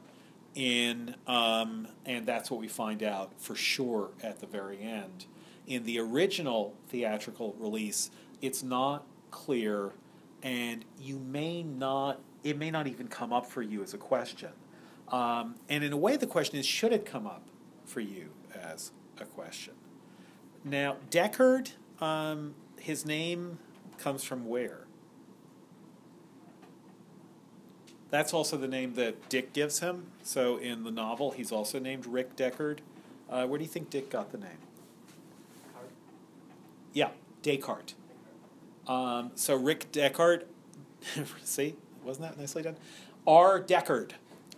[0.54, 5.26] In um, and that's what we find out for sure at the very end.
[5.66, 8.10] In the original theatrical release,
[8.40, 9.92] it's not clear,
[10.42, 12.20] and you may not.
[12.44, 14.50] It may not even come up for you as a question.
[15.08, 17.42] Um, and in a way, the question is: Should it come up
[17.84, 19.74] for you as a question?
[20.64, 23.58] Now, Deckard, um, his name
[23.98, 24.86] comes from where?
[28.10, 30.06] That's also the name that Dick gives him.
[30.22, 32.78] So in the novel, he's also named Rick Deckard.
[33.28, 34.58] Uh, where do you think Dick got the name?
[36.94, 37.10] Yeah,
[37.42, 37.94] Descartes.
[38.88, 40.44] Um, so Rick Deckard,
[41.44, 42.76] see, wasn't that nicely done?
[43.26, 43.60] R.
[43.62, 44.12] Deckard,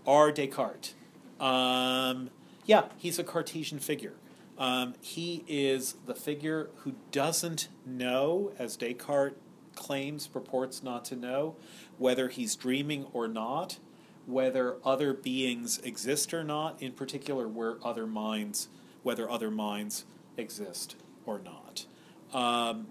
[0.07, 0.31] R.
[0.31, 0.95] Descartes.
[1.41, 2.31] Um,
[2.65, 4.15] yeah, he's a Cartesian figure.
[4.57, 9.37] Um, he is the figure who doesn't know, as Descartes
[9.75, 11.57] claims, purports not to know,
[11.99, 13.79] whether he's dreaming or not,
[14.27, 18.69] whether other beings exist or not, in particular, where other minds,
[19.03, 20.05] whether other minds
[20.37, 21.87] exist or not.
[22.33, 22.89] Um,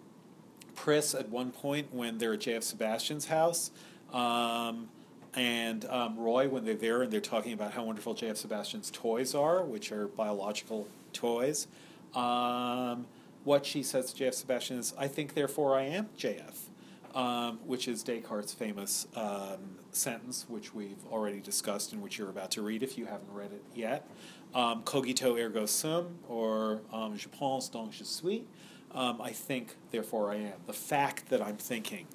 [0.80, 2.64] Pris, at one point, when they're at J.F.
[2.64, 3.70] Sebastian's house,
[4.14, 4.88] um,
[5.36, 8.38] and um, Roy, when they're there and they're talking about how wonderful J.F.
[8.38, 11.68] Sebastian's toys are, which are biological toys.
[12.16, 13.08] Um,
[13.44, 14.36] what she says to J.F.
[14.36, 16.70] Sebastian is, I think, therefore I am J.F.,
[17.14, 22.52] um, which is Descartes' famous um, sentence, which we've already discussed and which you're about
[22.52, 24.08] to read if you haven't read it yet.
[24.56, 26.80] Um, cogito ergo sum, or
[27.18, 28.46] je pense donc je suis.
[28.94, 30.54] Um, I think, therefore I am.
[30.66, 32.08] The fact that I'm thinking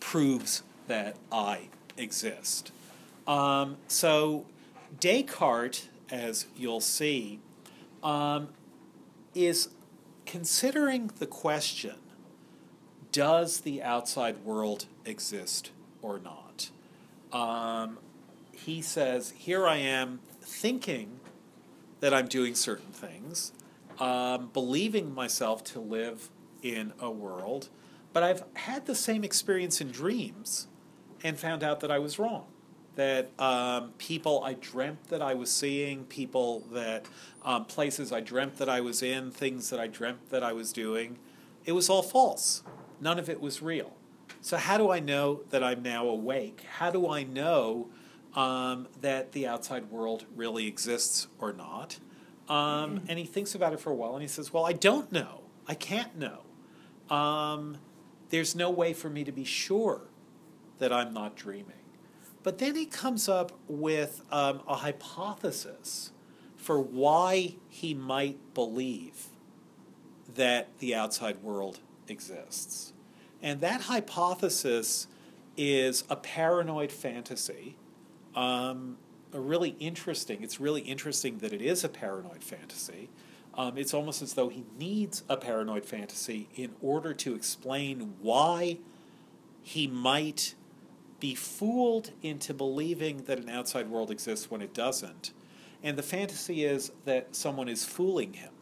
[0.00, 2.72] proves that I exist.
[3.26, 4.46] Um, so
[4.98, 7.40] Descartes, as you'll see,
[8.02, 8.48] um,
[9.34, 9.68] is
[10.26, 11.96] considering the question
[13.12, 15.70] does the outside world exist
[16.00, 16.70] or not?
[17.32, 17.98] Um,
[18.52, 21.20] he says, Here I am thinking
[22.00, 23.52] that I'm doing certain things,
[23.98, 26.30] um, believing myself to live
[26.62, 27.68] in a world,
[28.12, 30.68] but I've had the same experience in dreams
[31.24, 32.46] and found out that I was wrong.
[32.94, 37.06] That um, people I dreamt that I was seeing, people that,
[37.42, 40.74] um, places I dreamt that I was in, things that I dreamt that I was
[40.74, 41.18] doing,
[41.64, 42.62] it was all false.
[43.00, 43.94] None of it was real.
[44.42, 46.64] So, how do I know that I'm now awake?
[46.78, 47.88] How do I know
[48.34, 51.98] um, that the outside world really exists or not?
[52.52, 55.10] Um, and he thinks about it for a while and he says, Well, I don't
[55.10, 55.40] know.
[55.66, 56.40] I can't know.
[57.14, 57.78] Um,
[58.28, 60.02] there's no way for me to be sure
[60.78, 61.76] that I'm not dreaming.
[62.42, 66.10] But then he comes up with um, a hypothesis
[66.56, 69.28] for why he might believe
[70.34, 72.92] that the outside world exists.
[73.40, 75.06] And that hypothesis
[75.56, 77.76] is a paranoid fantasy.
[78.34, 78.98] Um,
[79.32, 83.08] a really interesting, it's really interesting that it is a paranoid fantasy.
[83.54, 88.78] Um, it's almost as though he needs a paranoid fantasy in order to explain why
[89.62, 90.54] he might
[91.20, 95.32] be fooled into believing that an outside world exists when it doesn't.
[95.82, 98.52] And the fantasy is that someone is fooling him.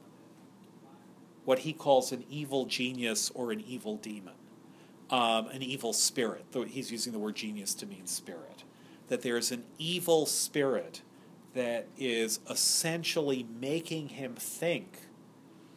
[1.44, 4.34] What he calls an evil genius or an evil demon,
[5.08, 6.44] um, an evil spirit.
[6.68, 8.64] He's using the word genius to mean spirit.
[9.10, 11.02] That there is an evil spirit
[11.52, 14.96] that is essentially making him think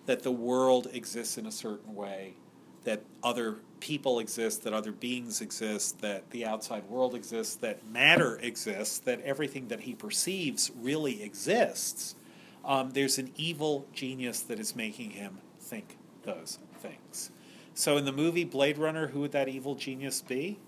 [0.06, 2.36] that the world exists in a certain way,
[2.84, 8.38] that other people exist, that other beings exist, that the outside world exists, that matter
[8.42, 12.16] exists, that everything that he perceives really exists,
[12.64, 17.32] um, there's an evil genius that is making him think those things.
[17.74, 20.60] So in the movie Blade Runner, who would that evil genius be?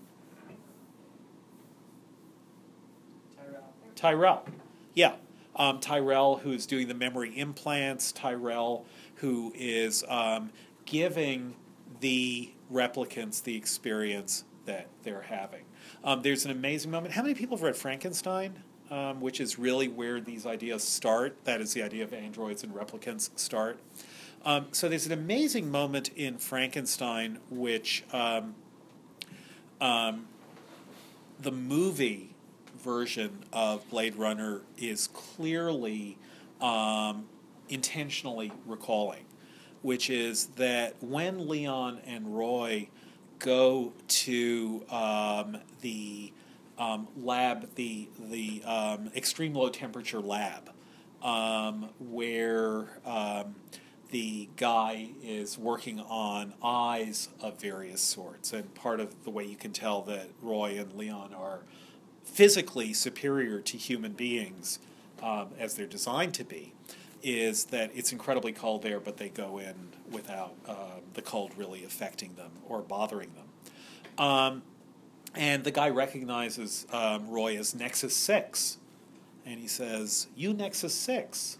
[3.96, 4.44] Tyrell.
[4.94, 5.14] Yeah.
[5.56, 8.84] Um, Tyrell, who is doing the memory implants, Tyrell,
[9.16, 10.50] who is um,
[10.84, 11.56] giving
[12.00, 15.64] the replicants the experience that they're having.
[16.04, 17.14] Um, there's an amazing moment.
[17.14, 18.62] How many people have read Frankenstein?
[18.88, 21.44] Um, which is really where these ideas start.
[21.44, 23.80] That is the idea of androids and replicants start.
[24.44, 28.54] Um, so there's an amazing moment in Frankenstein, which um,
[29.80, 30.28] um,
[31.40, 32.35] the movie
[32.86, 36.16] version of Blade Runner is clearly
[36.62, 37.26] um,
[37.68, 39.26] intentionally recalling
[39.86, 42.88] which is that when Leon and Roy
[43.38, 46.32] go to um, the
[46.76, 50.70] um, lab, the the um, extreme low temperature lab,
[51.22, 53.54] um, where um,
[54.10, 59.56] the guy is working on eyes of various sorts, and part of the way you
[59.56, 61.60] can tell that Roy and Leon are
[62.26, 64.78] physically superior to human beings
[65.22, 66.72] um, as they're designed to be
[67.22, 69.74] is that it's incredibly cold there, but they go in
[70.10, 74.24] without uh, the cold really affecting them or bothering them.
[74.24, 74.62] Um,
[75.34, 78.78] and the guy recognizes um, Roy as Nexus 6.
[79.44, 81.58] And he says, You, Nexus 6,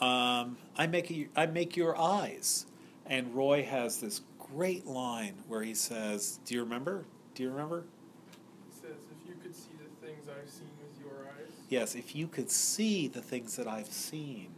[0.00, 2.66] um, I, make a, I make your eyes.
[3.06, 7.04] And Roy has this great line where he says, Do you remember?
[7.34, 7.84] Do you remember?
[8.68, 11.52] He says, if you could see the things I've seen with your eyes.
[11.68, 14.48] Yes, if you could see the things that I've seen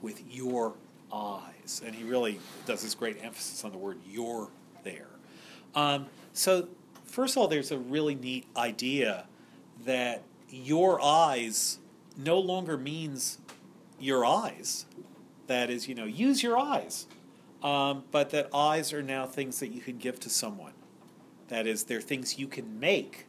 [0.00, 0.74] with your
[1.12, 1.82] eyes.
[1.84, 4.48] And he really does this great emphasis on the word your
[4.82, 5.08] there.
[5.74, 6.68] Um, so,
[7.04, 9.26] first of all, there's a really neat idea
[9.84, 11.78] that your eyes
[12.16, 13.38] no longer means
[13.98, 14.86] your eyes.
[15.46, 17.06] That is, you know, use your eyes.
[17.62, 20.72] Um, but that eyes are now things that you can give to someone.
[21.48, 23.26] That is, they're things you can make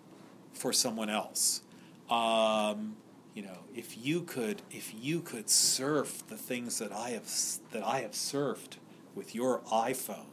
[0.53, 1.62] for someone else.
[2.10, 2.98] Um,
[3.36, 7.30] you know, if you could, if you could surf the things that I have
[7.72, 8.78] that I have surfed
[9.14, 10.28] with your iPhone,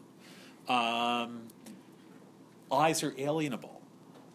[0.69, 1.49] um,
[2.71, 3.81] eyes are alienable.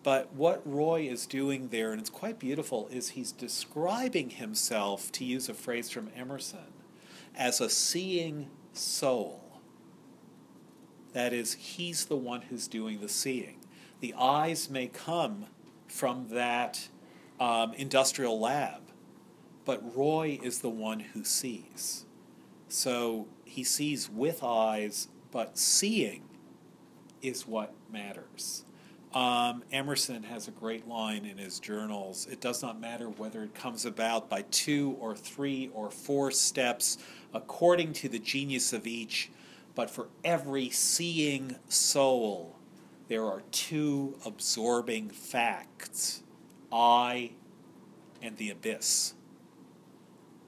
[0.04, 5.26] But what Roy is doing there, and it's quite beautiful, is he's describing himself, to
[5.26, 6.74] use a phrase from Emerson,
[7.36, 9.42] as a seeing soul.
[11.14, 13.58] That is, he's the one who's doing the seeing.
[14.02, 15.48] The eyes may come
[15.88, 16.90] from that
[17.40, 18.82] um, industrial lab,
[19.66, 22.06] but Roy is the one who sees.
[22.70, 26.24] So he sees with eyes, but seeing
[27.22, 28.66] is what matters.
[29.14, 32.28] Um, Emerson has a great line in his journals.
[32.30, 36.98] It does not matter whether it comes about by two or three or four steps,
[37.34, 39.32] according to the genius of each,
[39.76, 42.58] but for every seeing soul,
[43.08, 46.24] there are two absorbing facts
[46.72, 47.32] I
[48.22, 49.14] and the abyss.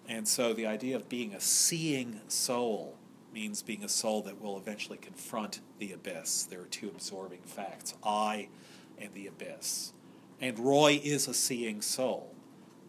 [0.07, 2.95] And so the idea of being a seeing soul
[3.33, 6.43] means being a soul that will eventually confront the abyss.
[6.43, 8.49] There are two absorbing facts I
[8.97, 9.93] and the abyss.
[10.41, 12.33] And Roy is a seeing soul.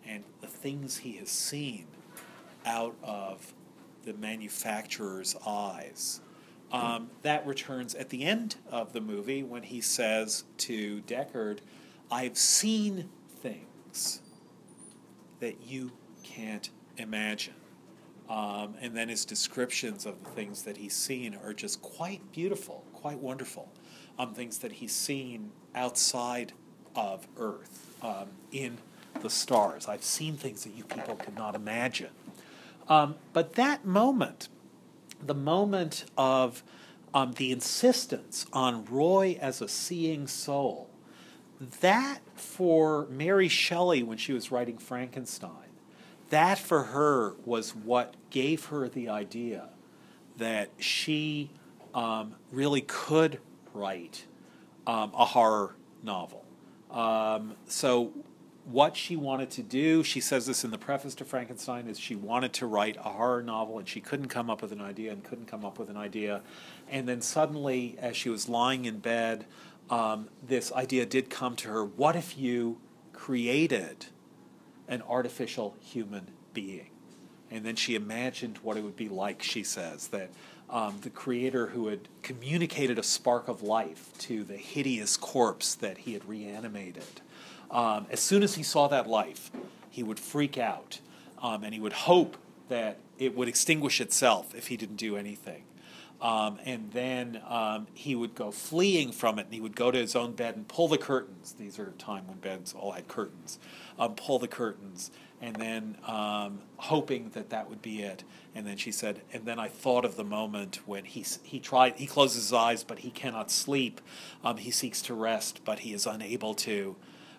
[0.07, 1.87] And the things he has seen
[2.65, 3.53] out of
[4.05, 6.21] the manufacturer's eyes.
[6.73, 11.59] Um, that returns at the end of the movie when he says to Deckard,
[12.11, 14.21] I've seen things
[15.41, 15.93] that you
[16.23, 17.55] can't imagine.
[18.29, 22.85] Um, and then his descriptions of the things that he's seen are just quite beautiful,
[22.93, 23.69] quite wonderful.
[24.19, 26.53] Um, things that he's seen outside
[26.95, 28.79] of Earth, um, in
[29.21, 29.89] the stars.
[29.89, 32.11] I've seen things that you people could not imagine.
[32.89, 34.49] Um, but that moment,
[35.25, 36.63] the moment of
[37.15, 40.90] um, the insistence on Roy as a seeing soul,
[41.81, 45.51] that for Mary Shelley when she was writing Frankenstein,
[46.31, 49.69] that for her was what gave her the idea
[50.39, 51.51] that she
[51.93, 53.41] um, really could
[53.75, 54.27] write
[54.87, 56.45] um, a horror novel.
[56.91, 58.13] Um, so,
[58.65, 62.15] what she wanted to do, she says this in the preface to Frankenstein, is she
[62.15, 65.25] wanted to write a horror novel and she couldn't come up with an idea and
[65.25, 66.43] couldn't come up with an idea.
[66.89, 69.47] And then suddenly, as she was lying in bed,
[69.91, 72.79] um, this idea did come to her what if you
[73.13, 74.07] created
[74.89, 76.91] an artificial human being?
[77.51, 80.31] And then she imagined what it would be like, she says, that
[80.71, 85.99] um, the creator who had communicated a spark of life to the hideous corpse that
[85.99, 87.21] he had reanimated.
[87.73, 89.51] Um, as soon as he saw that life,
[89.91, 91.01] he would freak out
[91.43, 92.37] um, and he would hope
[92.69, 95.65] that it would extinguish itself if he didn't do anything.
[96.21, 99.99] Um, and then um, he would go fleeing from it, and he would go to
[99.99, 101.55] his own bed and pull the curtains.
[101.59, 103.59] These are a time when beds all had curtains.
[103.99, 105.11] Um, pull the curtains,
[105.41, 108.25] and then um, hoping that that would be it.
[108.55, 111.97] And then she said, and then I thought of the moment when he he tried.
[111.97, 114.01] He closes his eyes, but he cannot sleep.
[114.45, 116.97] Um, he seeks to rest, but he is unable to.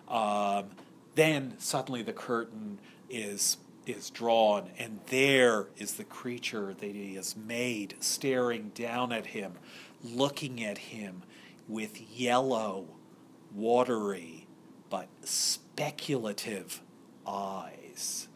[0.08, 0.70] Um,
[1.14, 2.78] then suddenly the curtain
[3.08, 9.26] is is drawn, and there is the creature that he has made staring down at
[9.26, 9.54] him,
[10.02, 11.22] looking at him
[11.68, 12.86] with yellow,
[13.54, 14.46] watery,
[14.90, 16.82] but speculative
[17.26, 18.28] eyes.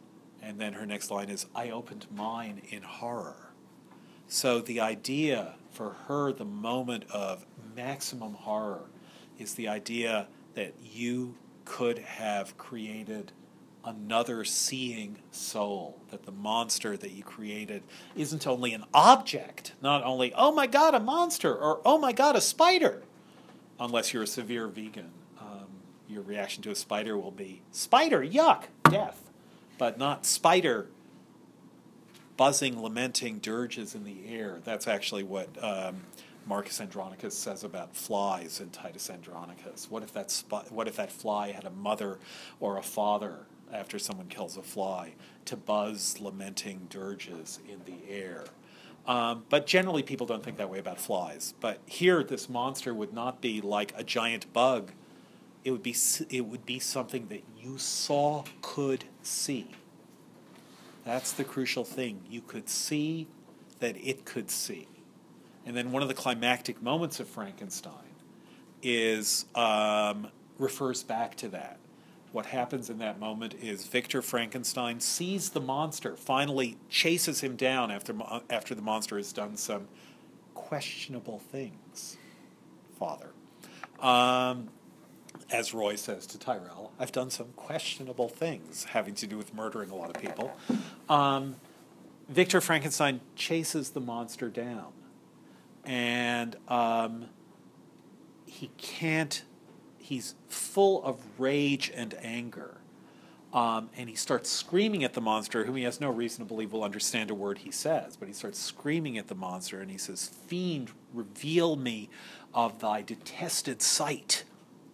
[0.43, 3.53] And then her next line is, I opened mine in horror.
[4.29, 8.89] So the idea for her, the moment of maximum horror,
[9.39, 13.33] is the idea that you could have created
[13.87, 17.85] another seeing soul, that the monster that you created
[18.17, 22.35] isn't only an object, not only, oh my god, a monster, or oh my god,
[22.35, 23.05] a spider,
[23.79, 25.13] unless you're a severe vegan.
[25.41, 25.69] Um,
[26.09, 29.31] your reaction to a spider will be, spider, yuck, death,
[29.79, 30.89] but not spider
[32.37, 34.61] buzzing, lamenting dirges in the air.
[34.65, 36.03] That's actually what um,
[36.47, 39.91] Marcus Andronicus says about flies in Titus Andronicus.
[39.91, 42.19] What if that sp- what if that fly had a mother
[42.61, 45.15] or a father after someone kills a fly
[45.47, 48.45] to buzz lamenting dirges in the air?
[49.07, 51.55] Um, but generally, people don't think that way about flies.
[51.61, 54.93] But here, this monster would not be like a giant bug.
[55.65, 55.95] It would be
[56.31, 59.69] it would be something that you saw, could see.
[61.05, 62.23] That's the crucial thing.
[62.29, 63.29] You could see
[63.79, 64.89] that it could see.
[65.65, 67.93] And then one of the climactic moments of Frankenstein
[68.83, 70.29] is um,
[70.59, 71.79] refers back to that.
[72.37, 77.91] What happens in that moment is Victor Frankenstein sees the monster, finally chases him down
[77.91, 78.15] after
[78.51, 79.89] after the monster has done some
[80.53, 82.19] questionable things.
[82.99, 83.31] Father,
[84.01, 84.69] um,
[85.51, 89.89] as Roy says to Tyrell, I've done some questionable things having to do with murdering
[89.89, 90.55] a lot of people.
[91.09, 91.57] Um,
[92.29, 94.93] Victor Frankenstein chases the monster down,
[95.87, 97.31] and um,
[98.45, 99.43] he can't.
[100.07, 102.77] He's full of rage and anger.
[103.53, 106.73] Um, and he starts screaming at the monster, whom he has no reason to believe
[106.73, 108.15] will understand a word he says.
[108.15, 112.09] But he starts screaming at the monster, and he says, Fiend, reveal me
[112.55, 114.45] of thy detested sight.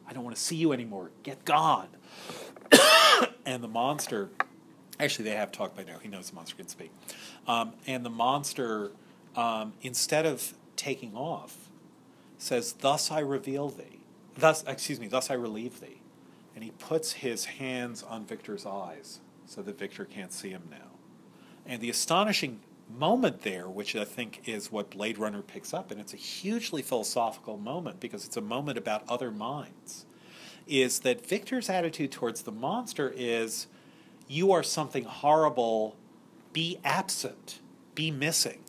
[0.09, 1.11] I don't want to see you anymore.
[1.25, 1.89] Get gone.
[3.45, 4.31] and the monster,
[4.99, 5.99] actually, they have talked by now.
[5.99, 6.91] He knows the monster can speak.
[7.47, 8.93] Um, and the monster,
[9.37, 11.69] um, instead of taking off,
[12.39, 13.92] says, Thus I reveal thee.
[14.37, 16.01] Thus, excuse me, thus I relieve thee.
[16.55, 20.99] And he puts his hands on Victor's eyes so that Victor can't see him now.
[21.67, 22.61] And the astonishing
[22.99, 26.83] moment there, which I think is what Blade Runner picks up, and it's a hugely
[26.83, 30.07] philosophical moment because it's a moment about other minds,
[30.67, 33.67] is that Victor's attitude towards the monster is
[34.29, 35.97] you are something horrible,
[36.53, 37.61] be absent,
[37.95, 38.62] be missing.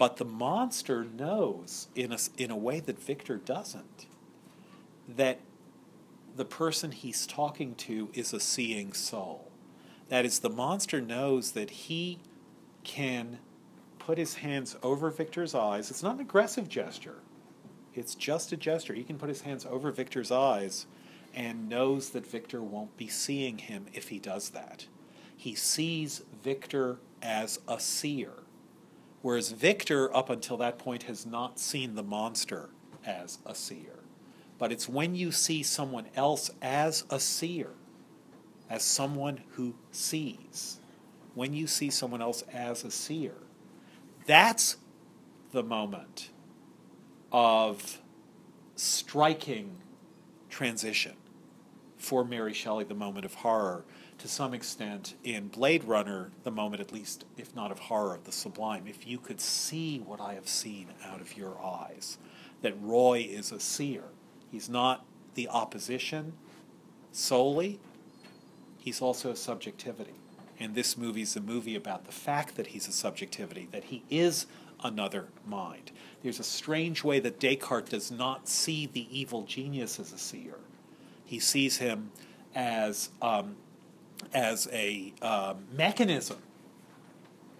[0.00, 4.06] But the monster knows, in a, in a way that Victor doesn't,
[5.06, 5.40] that
[6.34, 9.50] the person he's talking to is a seeing soul.
[10.08, 12.18] That is, the monster knows that he
[12.82, 13.40] can
[13.98, 15.90] put his hands over Victor's eyes.
[15.90, 17.18] It's not an aggressive gesture,
[17.94, 18.94] it's just a gesture.
[18.94, 20.86] He can put his hands over Victor's eyes
[21.34, 24.86] and knows that Victor won't be seeing him if he does that.
[25.36, 28.32] He sees Victor as a seer
[29.22, 32.70] whereas Victor, up until that point, has not seen the monster
[33.04, 34.00] as a seer.
[34.58, 37.70] But it's when you see someone else as a seer,
[38.68, 40.80] as someone who sees,
[41.34, 43.34] when you see someone else as a seer,
[44.26, 44.76] that's
[45.52, 46.30] the moment
[47.32, 48.00] of
[48.76, 49.76] striking
[50.48, 51.14] transition
[51.96, 53.84] for Mary Shelley, the moment of horror,
[54.20, 58.24] to some extent in Blade Runner, the moment, at least, if not of horror, of
[58.24, 58.86] the sublime.
[58.86, 62.18] If you could see what I have seen out of your eyes,
[62.60, 64.04] that Roy is a seer.
[64.52, 66.34] He's not the opposition
[67.12, 67.80] solely,
[68.78, 70.14] he's also a subjectivity.
[70.58, 74.04] And this movie is a movie about the fact that he's a subjectivity, that he
[74.10, 74.46] is
[74.84, 75.90] another mind.
[76.22, 80.58] There's a strange way that Descartes does not see the evil genius as a seer.
[81.24, 82.10] He sees him
[82.54, 83.56] as um,
[84.32, 86.38] as a uh, mechanism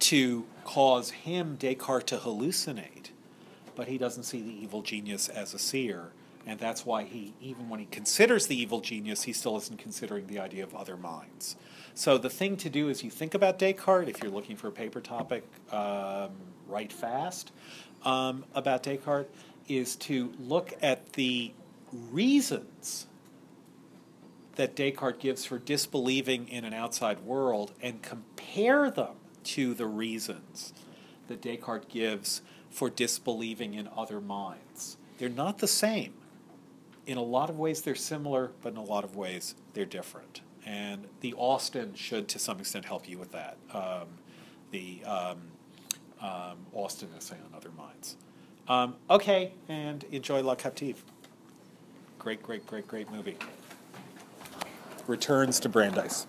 [0.00, 3.10] to cause him, Descartes, to hallucinate.
[3.74, 6.12] But he doesn't see the evil genius as a seer.
[6.46, 10.26] And that's why he, even when he considers the evil genius, he still isn't considering
[10.26, 11.56] the idea of other minds.
[11.94, 14.72] So the thing to do is you think about Descartes, if you're looking for a
[14.72, 16.30] paper topic, um,
[16.66, 17.52] write fast
[18.04, 19.28] um, about Descartes,
[19.68, 21.52] is to look at the
[22.10, 23.06] reasons
[24.60, 30.74] that Descartes gives for disbelieving in an outside world and compare them to the reasons
[31.28, 34.98] that Descartes gives for disbelieving in other minds.
[35.16, 36.12] They're not the same.
[37.06, 40.42] In a lot of ways, they're similar, but in a lot of ways, they're different.
[40.66, 43.56] And the Austin should, to some extent, help you with that.
[43.72, 44.08] Um,
[44.72, 45.38] the um,
[46.20, 48.18] um, Austin essay on other minds.
[48.68, 51.02] Um, okay, and enjoy La Captive.
[52.18, 53.38] Great, great, great, great movie
[55.06, 56.26] returns to Brandeis.